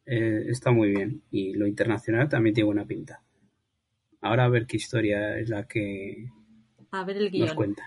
[0.05, 3.23] eh, está muy bien y lo internacional también tiene buena pinta.
[4.21, 6.31] Ahora a ver qué historia es la que
[6.91, 7.47] a ver el guion.
[7.47, 7.87] nos cuentan.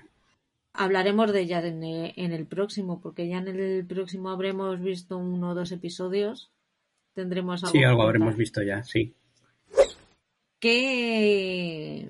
[0.74, 5.18] Hablaremos de ella en el, en el próximo, porque ya en el próximo habremos visto
[5.18, 6.52] uno o dos episodios.
[7.14, 7.74] Tendremos algo.
[7.74, 9.14] Sí, algo habremos visto ya, sí.
[10.60, 12.08] ¿Qué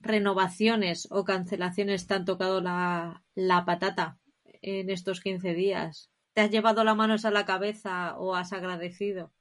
[0.00, 4.18] renovaciones o cancelaciones te han tocado la, la patata
[4.62, 6.10] en estos 15 días?
[6.34, 9.32] ¿Te has llevado las manos a la cabeza o has agradecido?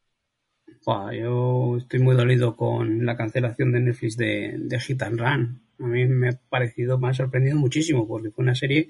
[1.13, 5.61] Yo estoy muy dolido con la cancelación de Netflix de, de Hit and Run.
[5.79, 8.89] A mí me ha parecido, me ha sorprendido muchísimo porque fue una serie,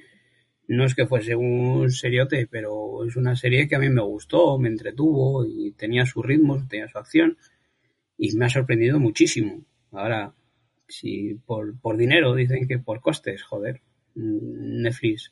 [0.67, 4.57] no es que fuese un seriote, pero es una serie que a mí me gustó,
[4.59, 7.37] me entretuvo y tenía su ritmo, tenía su acción
[8.17, 9.63] y me ha sorprendido muchísimo.
[9.91, 10.33] Ahora,
[10.89, 13.81] si por, por dinero dicen que por costes, joder,
[14.15, 15.31] Netflix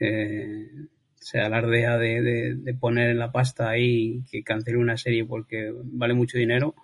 [0.00, 0.68] eh,
[1.14, 6.14] se alardea de, de, poner en la pasta ahí que cancele una serie porque vale
[6.14, 6.74] mucho dinero,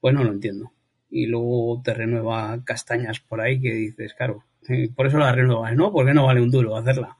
[0.00, 0.72] pues no lo entiendo.
[1.10, 5.74] Y luego te renueva castañas por ahí que dices, claro, eh, por eso la renuevas,
[5.74, 5.92] ¿no?
[5.92, 7.16] Porque no vale un duro hacerla.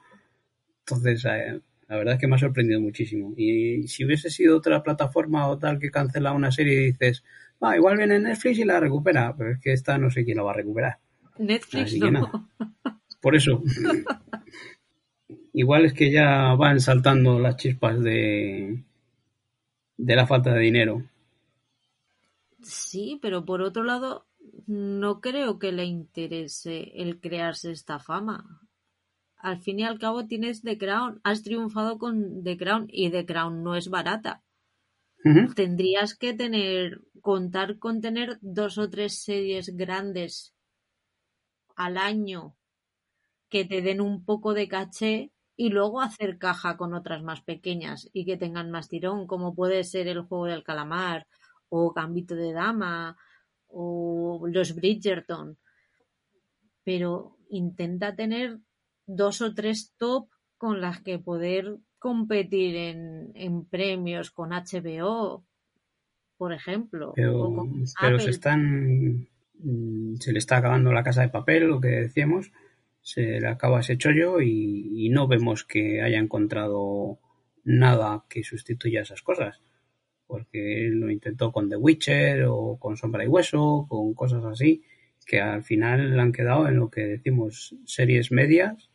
[0.81, 3.35] Entonces, eh, la verdad es que me ha sorprendido muchísimo.
[3.37, 7.25] Y si hubiese sido otra plataforma o tal que cancela una serie y dices,
[7.77, 10.51] igual viene Netflix y la recupera, pero es que esta no sé quién la va
[10.53, 10.99] a recuperar.
[11.39, 12.11] Netflix Así no.
[12.11, 12.49] nada.
[13.21, 13.63] Por eso.
[15.53, 18.83] igual es que ya van saltando las chispas de,
[19.97, 21.03] de la falta de dinero.
[22.63, 24.27] Sí, pero por otro lado,
[24.67, 28.61] no creo que le interese el crearse esta fama.
[29.37, 33.27] Al fin y al cabo tienes The Crown, has triunfado con The Crown y The
[33.27, 34.43] Crown no es barata.
[35.55, 40.55] Tendrías que tener, contar con tener dos o tres series grandes
[41.77, 42.57] al año
[43.49, 48.09] que te den un poco de caché y luego hacer caja con otras más pequeñas
[48.13, 51.29] y que tengan más tirón, como puede ser el juego del calamar
[51.69, 53.17] o Gambito de Dama
[53.69, 55.59] o los Bridgerton.
[56.83, 58.59] Pero intenta tener
[59.07, 65.45] dos o tres top con las que poder competir en, en premios con HBO,
[66.37, 68.25] por ejemplo, Pero, o con pero Apple.
[68.25, 69.29] se están.
[69.59, 72.51] mm, Se le está acabando la casa de papel, lo que decíamos.
[73.01, 77.19] Se le acaba ese chollo y, y no vemos que haya encontrado
[77.65, 79.61] nada que sustituya esas cosas.
[80.27, 84.83] Porque él lo intentó con The Witcher o con Sombra y Hueso, con cosas así,
[85.27, 88.91] que al final han quedado en lo que decimos series medias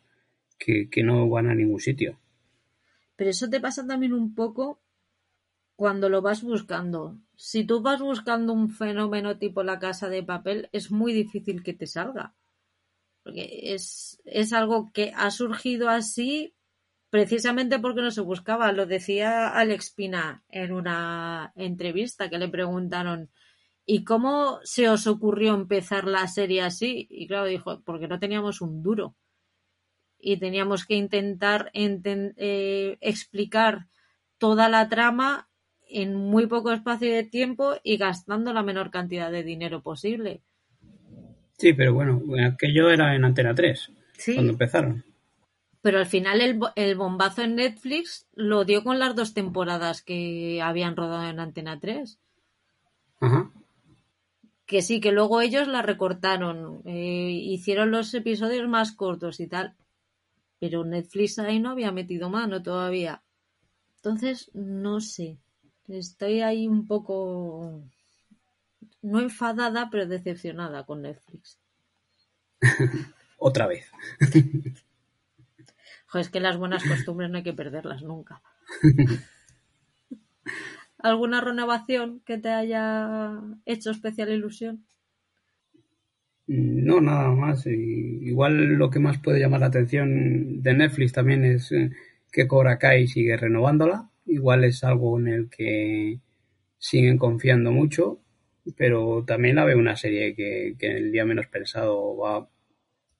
[0.58, 2.18] que, que no van a ningún sitio.
[3.18, 4.80] Pero eso te pasa también un poco
[5.74, 7.18] cuando lo vas buscando.
[7.34, 11.74] Si tú vas buscando un fenómeno tipo la casa de papel, es muy difícil que
[11.74, 12.36] te salga.
[13.24, 16.54] Porque es, es algo que ha surgido así
[17.10, 18.70] precisamente porque no se buscaba.
[18.70, 23.30] Lo decía Alex Pina en una entrevista que le preguntaron
[23.84, 27.08] ¿y cómo se os ocurrió empezar la serie así?
[27.10, 29.16] Y claro, dijo, porque no teníamos un duro.
[30.20, 33.86] Y teníamos que intentar enten- eh, explicar
[34.38, 35.48] toda la trama
[35.88, 40.42] en muy poco espacio de tiempo y gastando la menor cantidad de dinero posible.
[41.56, 45.04] Sí, pero bueno, aquello era en Antena 3, Sí, cuando empezaron.
[45.82, 46.40] pero al final
[46.76, 51.78] el bombazo en Netflix lo dio con las dos temporadas que habían rodado en Antena
[51.80, 52.18] 3.
[53.20, 53.50] Ajá.
[54.66, 59.74] Que sí, que luego ellos la recortaron, eh, hicieron los episodios más cortos y tal.
[60.60, 63.22] Pero Netflix ahí no había metido mano todavía.
[63.96, 65.38] Entonces, no sé.
[65.86, 67.82] Estoy ahí un poco.
[69.02, 71.58] No enfadada, pero decepcionada con Netflix.
[73.38, 73.90] Otra vez.
[76.06, 78.42] Joder, es que las buenas costumbres no hay que perderlas nunca.
[80.98, 84.84] ¿Alguna renovación que te haya hecho especial ilusión?
[86.48, 87.66] No, nada más.
[87.66, 91.90] Igual lo que más puede llamar la atención de Netflix también es eh,
[92.32, 94.10] que Cobra Kai sigue renovándola.
[94.26, 96.20] Igual es algo en el que
[96.78, 98.20] siguen confiando mucho,
[98.76, 102.48] pero también la veo una serie que, que el día menos pensado va,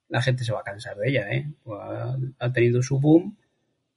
[0.09, 1.46] la gente se va a cansar de ella, ¿eh?
[1.66, 3.36] Ha, ha tenido su boom,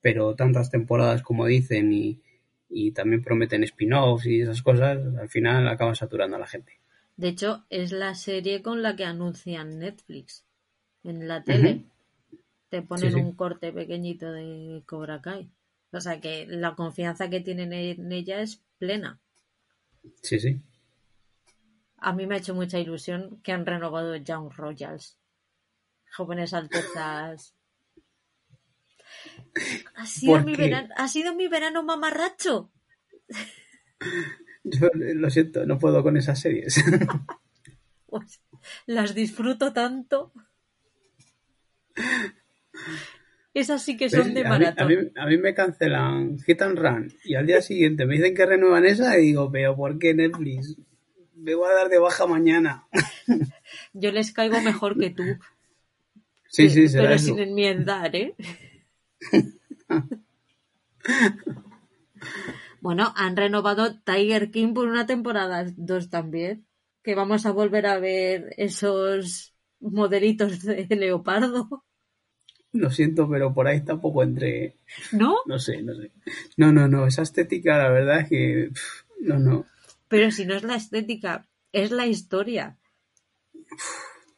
[0.02, 2.22] pero tantas temporadas como dicen y,
[2.70, 6.81] y también prometen spin-offs y esas cosas, al final acaban saturando a la gente.
[7.22, 10.44] De hecho, es la serie con la que anuncian Netflix
[11.04, 11.86] en la tele.
[12.70, 13.22] Te ponen Sí, sí.
[13.22, 15.48] un corte pequeñito de Cobra Kai.
[15.92, 19.20] O sea que la confianza que tienen en ella es plena.
[20.24, 20.60] Sí, sí.
[21.98, 25.20] A mí me ha hecho mucha ilusión que han renovado Young Royals.
[26.18, 27.54] Jóvenes altezas.
[29.94, 32.72] Ha sido, ¿Por mi verano, ha sido mi verano mamarracho.
[34.64, 36.84] Yo lo siento, no puedo con esas series.
[38.08, 38.42] Pues,
[38.88, 40.34] las disfruto tanto.
[43.54, 44.88] Esas sí que son de Pues, a, mí, a, maratón.
[44.90, 48.46] mí, a mí me cancelan Hit and Run y al día siguiente me dicen que
[48.46, 50.76] renuevan esa y digo, pero ¿por qué Netflix?
[51.36, 52.86] Me voy a dar de baja mañana.
[53.94, 55.24] Yo les caigo mejor que tú.
[56.50, 57.26] Sí, sí, será pero eso.
[57.28, 58.36] sin enmiendar, ¿eh?
[62.82, 66.68] bueno, han renovado Tiger King por una temporada, dos también.
[67.04, 71.86] Que vamos a volver a ver esos modelitos de leopardo.
[72.74, 74.78] Lo siento, pero por ahí tampoco entré.
[75.12, 75.38] ¿No?
[75.46, 76.12] No sé, no sé.
[76.58, 78.70] No, no, no, esa estética, la verdad es que.
[78.74, 79.66] pff, no, no.
[80.08, 82.78] Pero si no es la estética, es la historia.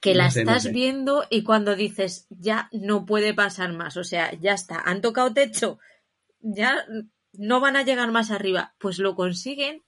[0.01, 0.71] Que la no estás sé.
[0.71, 5.33] viendo y cuando dices, ya no puede pasar más, o sea, ya está, han tocado
[5.33, 5.79] techo,
[6.41, 6.85] ya
[7.33, 9.83] no van a llegar más arriba, pues lo consiguen.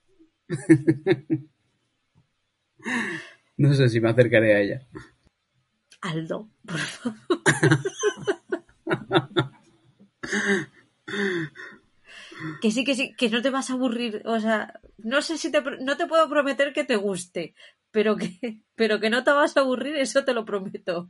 [3.58, 4.82] No sé si me acercaré a ella.
[6.02, 7.18] Aldo, por favor.
[12.62, 15.52] que sí, que sí, que no te vas a aburrir, o sea, no sé si
[15.52, 17.56] te, no te puedo prometer que te guste,
[17.92, 21.10] pero que, pero que no te vas a aburrir, eso te lo prometo.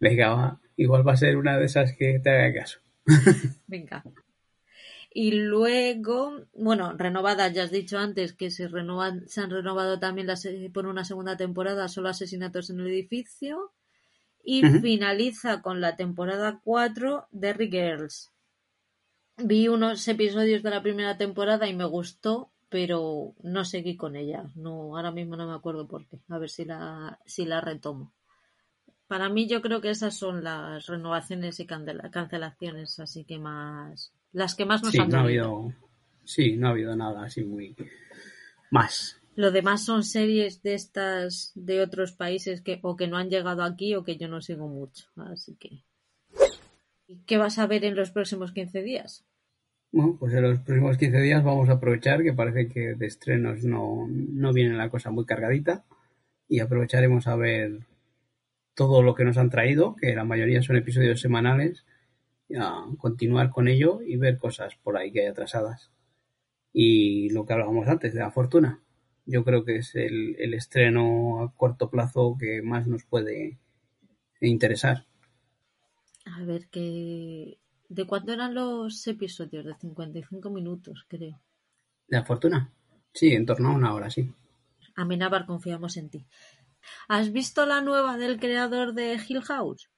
[0.00, 0.60] Venga, va.
[0.76, 2.80] Igual va a ser una de esas que te haga caso.
[3.66, 4.02] Venga.
[5.12, 10.28] Y luego, bueno, renovadas, ya has dicho antes que se renovan, se han renovado también
[10.28, 13.72] las, eh, por una segunda temporada solo asesinatos en el edificio.
[14.42, 18.30] Y finaliza con la temporada 4 de Derry Girls.
[19.36, 24.44] Vi unos episodios de la primera temporada y me gustó, pero no seguí con ella.
[24.54, 26.20] No, ahora mismo no me acuerdo por qué.
[26.28, 28.12] A ver si la, si la retomo.
[29.08, 34.54] Para mí yo creo que esas son las renovaciones y cancelaciones, así que más las
[34.54, 35.74] que más nos sí, han no ha habido,
[36.24, 37.74] sí, no ha habido nada así muy
[38.70, 39.20] más.
[39.36, 43.62] Lo demás son series de estas de otros países que o que no han llegado
[43.62, 45.84] aquí o que yo no sigo mucho, así que
[47.26, 49.24] ¿Qué vas a ver en los próximos 15 días?
[49.92, 53.64] Bueno, pues en los próximos 15 días vamos a aprovechar que parece que de estrenos
[53.64, 55.84] no, no viene la cosa muy cargadita
[56.48, 57.86] y aprovecharemos a ver
[58.74, 61.84] todo lo que nos han traído, que la mayoría son episodios semanales,
[62.58, 65.90] a continuar con ello y ver cosas por ahí que hay atrasadas.
[66.72, 68.80] Y lo que hablábamos antes de la fortuna,
[69.26, 73.58] yo creo que es el, el estreno a corto plazo que más nos puede
[74.40, 75.06] interesar.
[76.24, 77.58] A ver qué
[77.90, 79.64] ¿De cuánto eran los episodios?
[79.64, 81.42] De 55 minutos, creo.
[82.06, 82.72] ¿De la fortuna?
[83.12, 84.32] Sí, en torno a una hora, sí.
[84.94, 86.24] Amenábar, confiamos en ti.
[87.08, 89.89] ¿Has visto la nueva del creador de Hill House?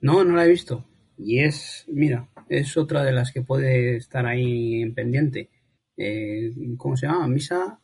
[0.00, 0.84] No, no la he visto.
[1.16, 5.50] Y es, mira, es otra de las que puede estar ahí en pendiente.
[5.96, 7.28] Eh, ¿Cómo se llama?
[7.28, 7.80] Misa.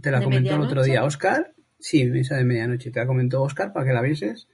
[0.00, 1.54] Te la ¿De comentó el otro día Oscar.
[1.78, 2.90] Sí, misa de medianoche.
[2.90, 4.48] Te la comentó Oscar para que la vieses.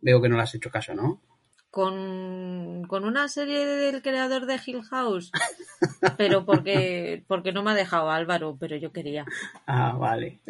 [0.00, 1.22] Veo que no le has hecho caso, ¿no?
[1.70, 5.32] Con, con una serie del creador de Hill House.
[6.16, 9.24] Pero porque, porque no me ha dejado Álvaro, pero yo quería.
[9.66, 10.40] Ah, vale.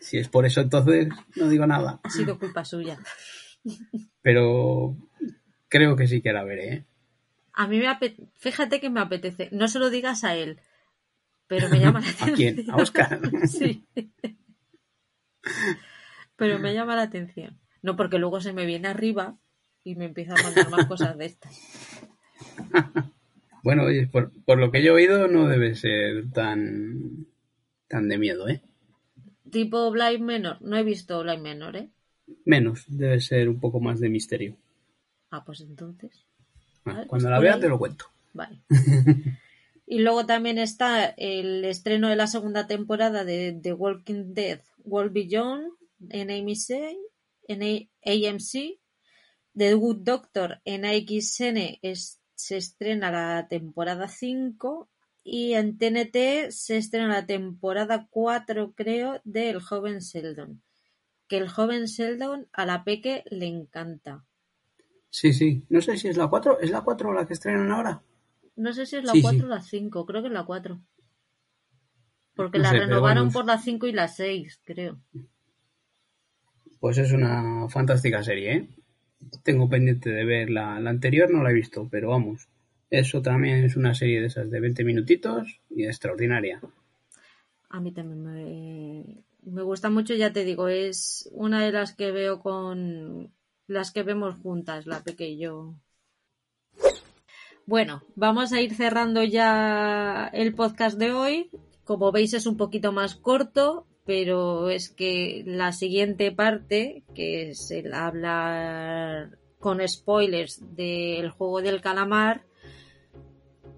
[0.00, 2.00] Si es por eso, entonces no digo nada.
[2.02, 2.98] Ha sido culpa suya.
[4.22, 4.96] Pero
[5.68, 6.72] creo que sí que la veré.
[6.74, 6.84] ¿eh?
[7.52, 9.48] A mí me apetece, fíjate que me apetece.
[9.52, 10.60] No se lo digas a él,
[11.46, 12.36] pero me llama la ¿A atención.
[12.36, 12.70] quién?
[12.70, 13.20] ¿A Oscar?
[13.48, 13.84] Sí.
[16.36, 17.58] Pero me llama la atención.
[17.82, 19.36] No, porque luego se me viene arriba
[19.84, 21.56] y me empieza a mandar más cosas de estas.
[23.62, 27.26] Bueno, oye, por, por lo que yo he oído, no debe ser tan,
[27.88, 28.60] tan de miedo, ¿eh?
[29.50, 30.60] Tipo Blind Menor.
[30.62, 31.90] No he visto Blind Menor, ¿eh?
[32.44, 34.56] Menos, debe ser un poco más de misterio.
[35.30, 36.24] Ah, pues entonces.
[36.84, 37.60] Bueno, Vale, cuando pues la vea ahí.
[37.60, 38.06] te lo cuento.
[38.32, 38.60] Vale.
[39.84, 45.12] Y luego también está el estreno de la segunda temporada de The Walking Dead, World
[45.12, 45.70] Beyond
[46.08, 46.96] en AMC,
[47.48, 48.78] en AMC.
[49.54, 54.88] The Good Doctor en AXN es- se estrena la temporada 5
[55.24, 60.62] y en TNT se estrena la temporada 4, creo, de El joven Sheldon.
[61.32, 64.26] Que el joven Sheldon a la Peque le encanta.
[65.08, 65.64] Sí, sí.
[65.70, 66.60] No sé si es la 4.
[66.60, 68.02] ¿Es la 4 la que estrenan ahora?
[68.56, 69.44] No sé si es la Sí, 4 sí.
[69.46, 70.78] o la 5, creo que es la 4.
[72.36, 73.32] Porque No la sé, renovaron vamos.
[73.32, 75.00] por la 5 y la 6, creo.
[76.80, 78.68] Pues es una fantástica serie, ¿eh?
[79.42, 82.46] Tengo pendiente de ver la, la anterior, no la he visto, pero vamos.
[82.90, 86.60] Eso también es una serie de esas de 20 minutitos y extraordinaria.
[87.70, 92.12] A mí también me, me gusta mucho, ya te digo, es una de las que
[92.12, 93.32] veo con
[93.66, 95.74] las que vemos juntas, la Peque yo.
[97.66, 101.50] Bueno, vamos a ir cerrando ya el podcast de hoy.
[101.84, 107.70] Como veis es un poquito más corto, pero es que la siguiente parte, que es
[107.70, 112.44] el hablar con spoilers del juego del calamar,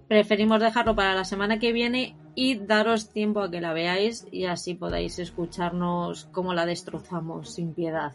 [0.07, 4.45] preferimos dejarlo para la semana que viene y daros tiempo a que la veáis y
[4.45, 8.13] así podáis escucharnos cómo la destrozamos sin piedad.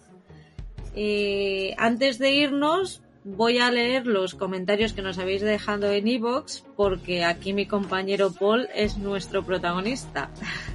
[0.95, 6.63] Eh, antes de irnos, voy a leer los comentarios que nos habéis dejado en iVoox
[6.77, 10.31] porque aquí mi compañero Paul es nuestro protagonista.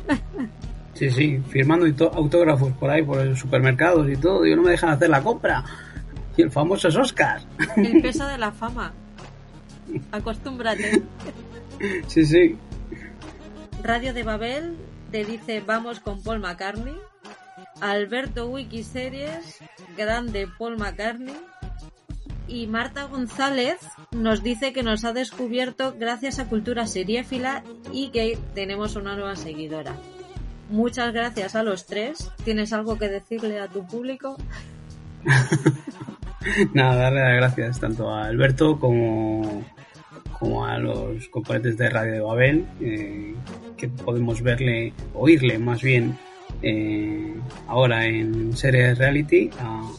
[0.96, 4.46] Sí, sí, firmando autógrafos por ahí, por los supermercados y todo.
[4.46, 5.62] Y no me dejan hacer la compra.
[6.38, 7.42] Y el famoso es Oscar.
[7.76, 8.94] El peso de la fama.
[10.14, 11.04] Acostúmbrate.
[12.08, 12.58] Sí, sí.
[13.86, 14.76] Radio de Babel
[15.12, 16.96] te dice vamos con Paul McCartney.
[17.82, 19.60] Alberto Wikiseries,
[19.96, 21.36] grande Paul McCartney.
[22.48, 23.78] Y Marta González
[24.10, 27.64] nos dice que nos ha descubierto gracias a Cultura Seriéfila
[27.94, 29.94] y que tenemos una nueva seguidora.
[30.72, 32.32] Muchas gracias a los tres.
[32.44, 34.36] ¿Tienes algo que decirle a tu público?
[36.74, 39.64] Nada, darle las gracias tanto a Alberto como,
[40.40, 43.34] como a los componentes de Radio de Babel, eh,
[43.78, 46.18] que podemos verle, oírle más bien,
[46.62, 47.34] eh,
[47.68, 49.92] ahora en series reality, a-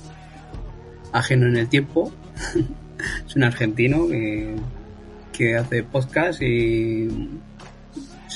[1.12, 2.12] ajeno en el tiempo.
[3.26, 4.56] es un argentino que,
[5.32, 7.08] que hace podcast y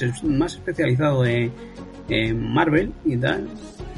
[0.01, 1.53] es más especializado en,
[2.09, 3.49] en Marvel y tal.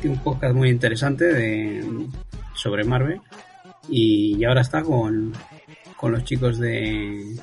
[0.01, 1.85] Tiene un podcast muy interesante de,
[2.55, 3.21] sobre Marvel
[3.89, 5.33] y, y ahora está con,
[5.97, 7.37] con los chicos de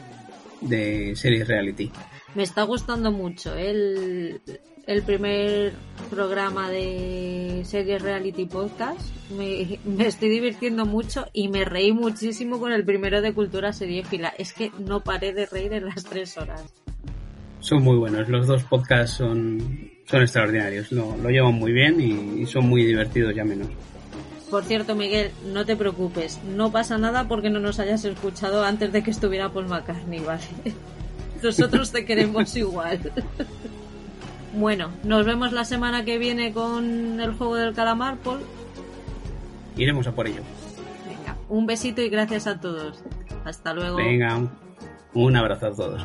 [0.62, 1.92] de series reality.
[2.36, 4.42] Me está gustando mucho el,
[4.86, 5.74] el primer
[6.10, 9.02] programa de series reality podcast.
[9.32, 14.30] Me, me, estoy divirtiendo mucho y me reí muchísimo con el primero de Cultura Seriéfila.
[14.38, 16.74] Es que no paré de reír en las tres horas.
[17.60, 22.42] Son muy buenos, los dos podcasts son, son extraordinarios, lo, lo llevan muy bien y,
[22.42, 23.68] y son muy divertidos ya menos.
[24.50, 28.92] Por cierto, Miguel, no te preocupes, no pasa nada porque no nos hayas escuchado antes
[28.92, 30.42] de que estuviera Paul McCartney, ¿vale?
[31.44, 33.00] Nosotros te queremos igual.
[34.52, 38.40] Bueno, nos vemos la semana que viene con el juego del calamar, Paul.
[39.78, 40.42] Iremos a por ello.
[41.08, 43.04] Venga, un besito y gracias a todos.
[43.46, 43.98] Hasta luego.
[43.98, 44.50] Venga,
[45.14, 46.04] un abrazo a todos.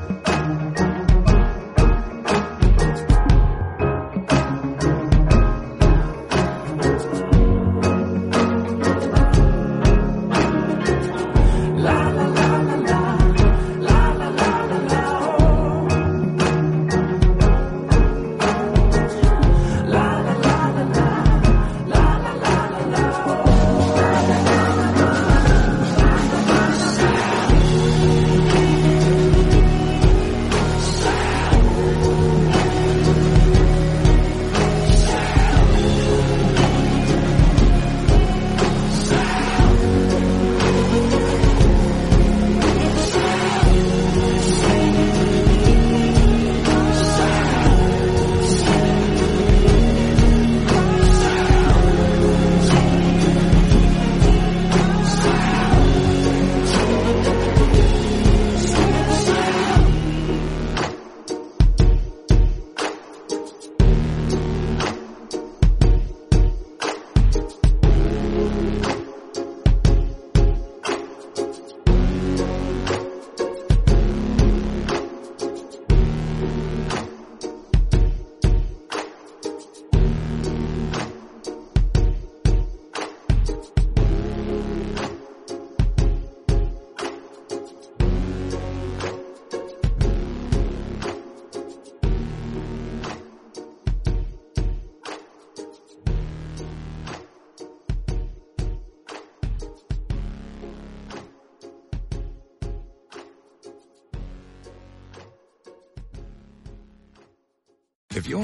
[108.35, 108.44] your